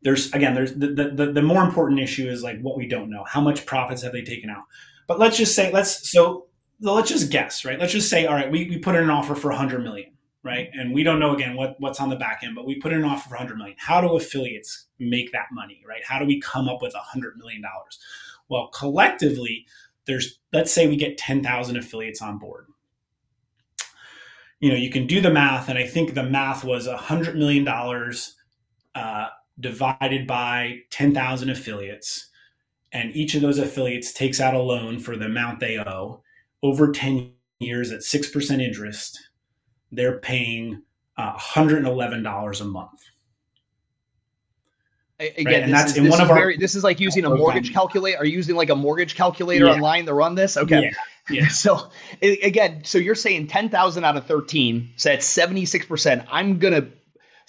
[0.03, 3.25] there's again there's the, the the more important issue is like what we don't know.
[3.25, 4.65] How much profits have they taken out?
[5.07, 6.47] But let's just say let's so
[6.81, 7.79] let's just guess right?
[7.79, 10.11] Let's just say all right we, we put in an offer for 100 million
[10.45, 10.71] right?
[10.73, 12.99] And we don't know again what what's on the back end but we put in
[12.99, 13.77] an offer for 100 million.
[13.79, 16.03] How do affiliates make that money right?
[16.05, 17.99] How do we come up with 100 million dollars?
[18.49, 19.67] Well collectively
[20.07, 22.67] there's let's say we get 10,000 affiliates on board.
[24.59, 27.65] You know you can do the math and i think the math was 100 million
[27.65, 28.37] dollars
[28.95, 29.29] uh,
[29.61, 32.29] divided by 10,000 affiliates.
[32.93, 36.23] And each of those affiliates takes out a loan for the amount they owe
[36.63, 39.19] over 10 years at 6% interest.
[39.91, 40.83] They're paying
[41.17, 43.01] uh, $111 a month.
[45.19, 45.63] Again, right?
[45.63, 46.57] and that's one of our.
[46.57, 48.19] This is like using a mortgage calculator.
[48.19, 49.75] Are using like a mortgage calculator yeah.
[49.75, 50.57] online to run this?
[50.57, 50.83] Okay.
[50.83, 50.91] Yeah.
[51.31, 51.49] Yeah.
[51.51, 51.91] So
[52.21, 56.27] again, so you're saying 10,000 out of 13, so that's 76%.
[56.29, 56.89] I'm going to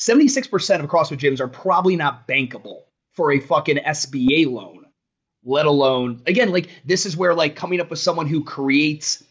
[0.07, 2.81] 76% of CrossFit gyms are probably not bankable
[3.13, 4.85] for a fucking SBA loan,
[5.45, 9.23] let alone, again, like this is where like coming up with someone who creates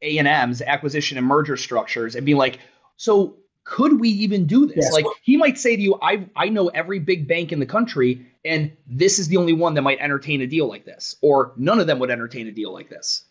[0.00, 2.58] A&M's acquisition and merger structures and being like,
[2.96, 4.84] so could we even do this?
[4.84, 4.92] Yes.
[4.92, 8.26] Like he might say to you, I, I know every big bank in the country
[8.44, 11.80] and this is the only one that might entertain a deal like this, or none
[11.80, 13.24] of them would entertain a deal like this.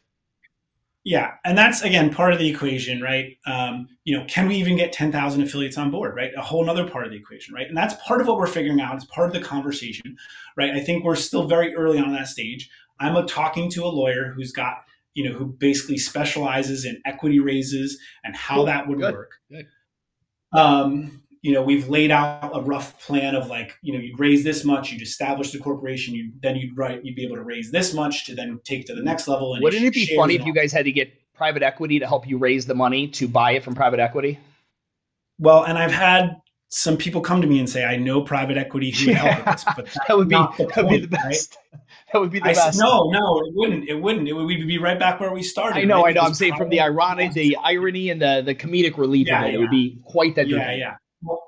[1.05, 3.37] Yeah, and that's again part of the equation, right?
[3.45, 6.31] Um, you know, can we even get ten thousand affiliates on board, right?
[6.37, 7.67] A whole other part of the equation, right?
[7.67, 8.95] And that's part of what we're figuring out.
[8.95, 10.15] It's part of the conversation,
[10.55, 10.73] right?
[10.73, 12.69] I think we're still very early on that stage.
[13.01, 17.39] I'm a, talking to a lawyer who's got, you know, who basically specializes in equity
[17.39, 18.65] raises and how cool.
[18.65, 19.13] that would Good.
[19.13, 19.31] work.
[19.51, 19.67] Good.
[20.53, 24.45] Um, you know, we've laid out a rough plan of like, you know, you'd raise
[24.45, 27.69] this much, you'd establish the corporation, you then you'd write, you'd be able to raise
[27.69, 29.53] this much to then take to the next level.
[29.53, 32.25] And Wouldn't it be funny if you guys had to get private equity to help
[32.25, 34.39] you raise the money to buy it from private equity?
[35.37, 36.37] Well, and I've had
[36.69, 39.65] some people come to me and say, I know private equity who would help this,
[39.75, 41.57] but that would be that would be the best.
[41.71, 41.81] Right?
[42.11, 42.79] That would be the I, best.
[42.79, 43.89] No, no, it wouldn't.
[43.89, 44.27] It wouldn't.
[44.27, 45.79] It would we'd be right back where we started.
[45.79, 46.15] I know, right?
[46.15, 46.27] I know.
[46.27, 49.49] I'm saying from the ironic, the irony, and the the comedic relief yeah, of it,
[49.49, 49.55] yeah.
[49.55, 50.47] it would be quite that.
[50.47, 50.95] Yeah, yeah.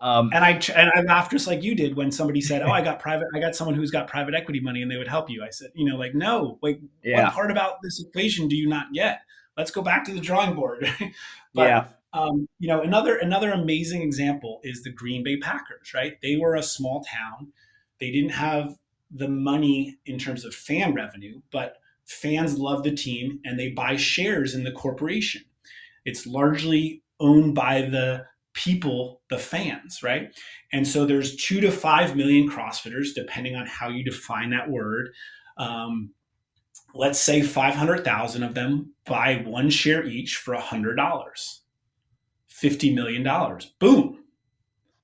[0.02, 2.82] Um, and I and I laughed just like you did when somebody said, "Oh, I
[2.84, 3.28] got private.
[3.34, 5.72] I got someone who's got private equity money, and they would help you." I said,
[5.76, 7.26] "You know, like no, like yeah.
[7.26, 9.22] what part about this equation do you not get?
[9.58, 10.90] Let's go back to the drawing board."
[11.54, 11.88] but, yeah.
[12.14, 15.94] Um, you know, another another amazing example is the Green Bay Packers.
[15.94, 16.14] Right?
[16.22, 17.52] They were a small town.
[18.00, 18.76] They didn't have
[19.12, 23.96] the money in terms of fan revenue, but fans love the team and they buy
[23.96, 25.44] shares in the corporation.
[26.06, 28.26] It's largely owned by the
[28.56, 30.34] people, the fans, right?
[30.72, 35.10] And so there's two to five million CrossFitters, depending on how you define that word.
[35.58, 36.12] Um,
[36.96, 40.96] let's say 500,000 of them buy one share each for $100,
[42.50, 43.60] $50 million.
[43.80, 44.24] Boom,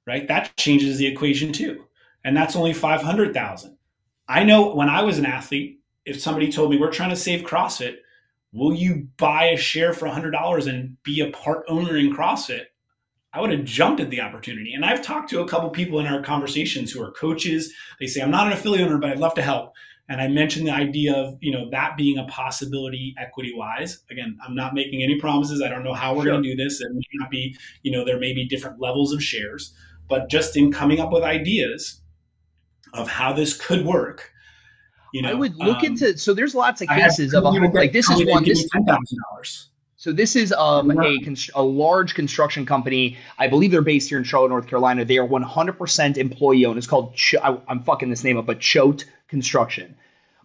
[0.08, 0.28] right?
[0.28, 1.86] That changes the equation too.
[2.24, 3.78] And that's only 500,000.
[4.28, 7.46] I know when I was an athlete, if somebody told me we're trying to save
[7.46, 7.98] CrossFit,
[8.54, 12.66] will you buy a share for $100 and be a part owner in CrossFit?
[13.34, 14.74] I would have jumped at the opportunity.
[14.74, 17.74] And I've talked to a couple people in our conversations who are coaches.
[18.00, 19.74] They say, I'm not an affiliate owner, but I'd love to help.
[20.10, 24.04] And I mentioned the idea of, you know, that being a possibility equity wise.
[24.10, 25.62] Again, I'm not making any promises.
[25.62, 26.34] I don't know how we're sure.
[26.34, 26.82] going to do this.
[26.82, 29.74] It may not be, you know, there may be different levels of shares,
[30.10, 32.02] but just in coming up with ideas
[32.94, 34.32] of how this could work.
[35.14, 37.92] You know, I would look um, into so there's lots of cases of a, like
[37.92, 39.71] this is one this ten thousand dollars
[40.02, 41.20] so this is um, a,
[41.54, 43.20] a large construction company.
[43.38, 45.06] I believe they're based here in Charlotte, North Carolina.
[45.06, 46.80] They are 100% employee owned.
[46.80, 49.96] It's called Ch- I, am fucking this name up, but Choate Construction.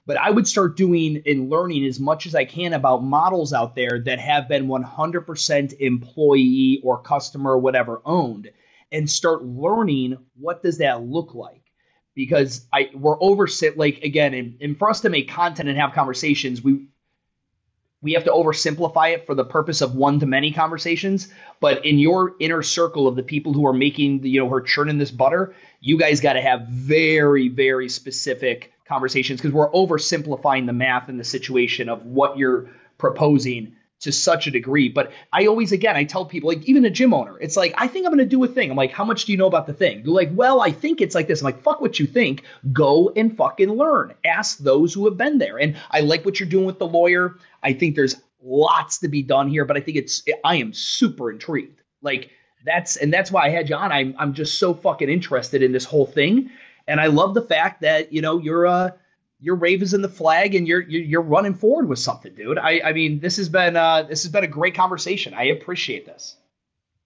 [0.04, 3.74] But I would start doing and learning as much as I can about models out
[3.74, 8.50] there that have been 100% employee or customer or whatever owned,
[8.92, 11.62] and start learning what does that look like
[12.14, 15.94] because I we're oversit like again, and, and for us to make content and have
[15.94, 16.88] conversations, we
[18.06, 21.26] we have to oversimplify it for the purpose of one to many conversations.
[21.58, 24.96] But in your inner circle of the people who are making, you know, are churning
[24.96, 30.72] this butter, you guys got to have very, very specific conversations because we're oversimplifying the
[30.72, 33.74] math and the situation of what you're proposing
[34.06, 34.88] to such a degree.
[34.88, 37.86] But I always, again, I tell people, like even a gym owner, it's like, I
[37.86, 38.70] think I'm going to do a thing.
[38.70, 40.02] I'm like, how much do you know about the thing?
[40.02, 41.40] They're like, well, I think it's like this.
[41.40, 42.42] I'm like, fuck what you think.
[42.72, 44.14] Go and fucking learn.
[44.24, 45.58] Ask those who have been there.
[45.58, 47.36] And I like what you're doing with the lawyer.
[47.62, 51.30] I think there's lots to be done here, but I think it's, I am super
[51.30, 51.82] intrigued.
[52.00, 52.30] Like
[52.64, 53.92] that's, and that's why I had you on.
[53.92, 56.50] I'm, I'm just so fucking interested in this whole thing.
[56.88, 58.90] And I love the fact that, you know, you're, uh,
[59.36, 62.58] uh, you're raving the flag and you're, you're running forward with something, dude.
[62.58, 65.34] I, I mean, this has been uh, this has been a great conversation.
[65.34, 66.36] I appreciate this.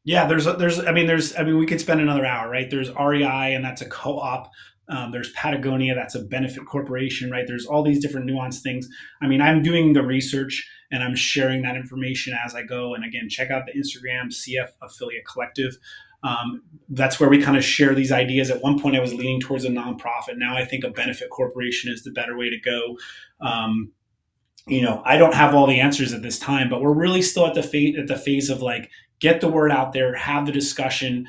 [0.04, 2.70] Yeah, there's there's I mean there's I mean we could spend another hour, right?
[2.70, 4.50] There's REI and that's a co-op.
[4.88, 7.46] Um, there's Patagonia, that's a benefit corporation, right?
[7.46, 8.88] There's all these different nuanced things.
[9.22, 12.94] I mean, I'm doing the research and I'm sharing that information as I go.
[12.94, 15.76] And again, check out the Instagram CF Affiliate Collective.
[16.22, 18.50] Um, that's where we kind of share these ideas.
[18.50, 20.36] At one point, I was leaning towards a nonprofit.
[20.36, 22.98] Now I think a benefit corporation is the better way to go.
[23.40, 23.92] Um,
[24.66, 27.46] you know, I don't have all the answers at this time, but we're really still
[27.46, 28.90] at the phase at the phase of like
[29.20, 31.26] get the word out there, have the discussion.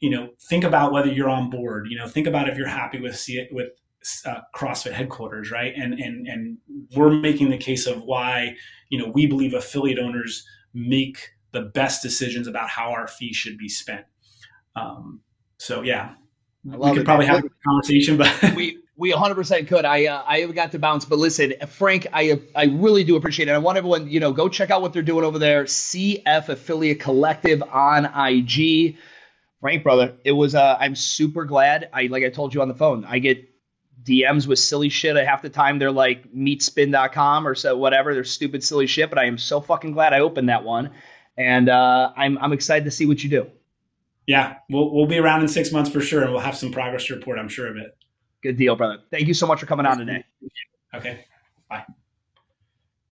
[0.00, 1.86] you know, think about whether you're on board.
[1.88, 3.70] You know, think about if you're happy with with
[4.26, 5.72] uh, CrossFit headquarters, right?
[5.76, 6.58] And and and
[6.96, 8.56] we're making the case of why
[8.88, 10.44] you know we believe affiliate owners
[10.74, 14.04] make the best decisions about how our fee should be spent.
[14.76, 15.20] Um,
[15.58, 16.14] so yeah,
[16.64, 17.04] we could it.
[17.04, 19.84] probably have a conversation, but we we 100% could.
[19.84, 23.52] I uh, I got to bounce, but listen, Frank, I I really do appreciate it.
[23.52, 25.64] I want everyone, you know, go check out what they're doing over there.
[25.64, 28.96] CF Affiliate Collective on IG.
[29.60, 30.54] Frank, brother, it was.
[30.54, 31.88] Uh, I'm super glad.
[31.92, 33.04] I like I told you on the phone.
[33.04, 33.48] I get
[34.02, 35.16] DMs with silly shit.
[35.16, 38.14] I Half the time they're like meetspin.com or so whatever.
[38.14, 39.08] They're stupid, silly shit.
[39.08, 40.90] But I am so fucking glad I opened that one,
[41.36, 43.50] and uh, I'm I'm excited to see what you do.
[44.26, 47.06] Yeah, we'll we'll be around in six months for sure, and we'll have some progress
[47.06, 47.38] to report.
[47.38, 47.96] I'm sure of it.
[48.42, 48.98] Good deal, brother.
[49.10, 50.24] Thank you so much for coming on today.
[50.94, 51.24] Okay.
[51.68, 51.84] Bye.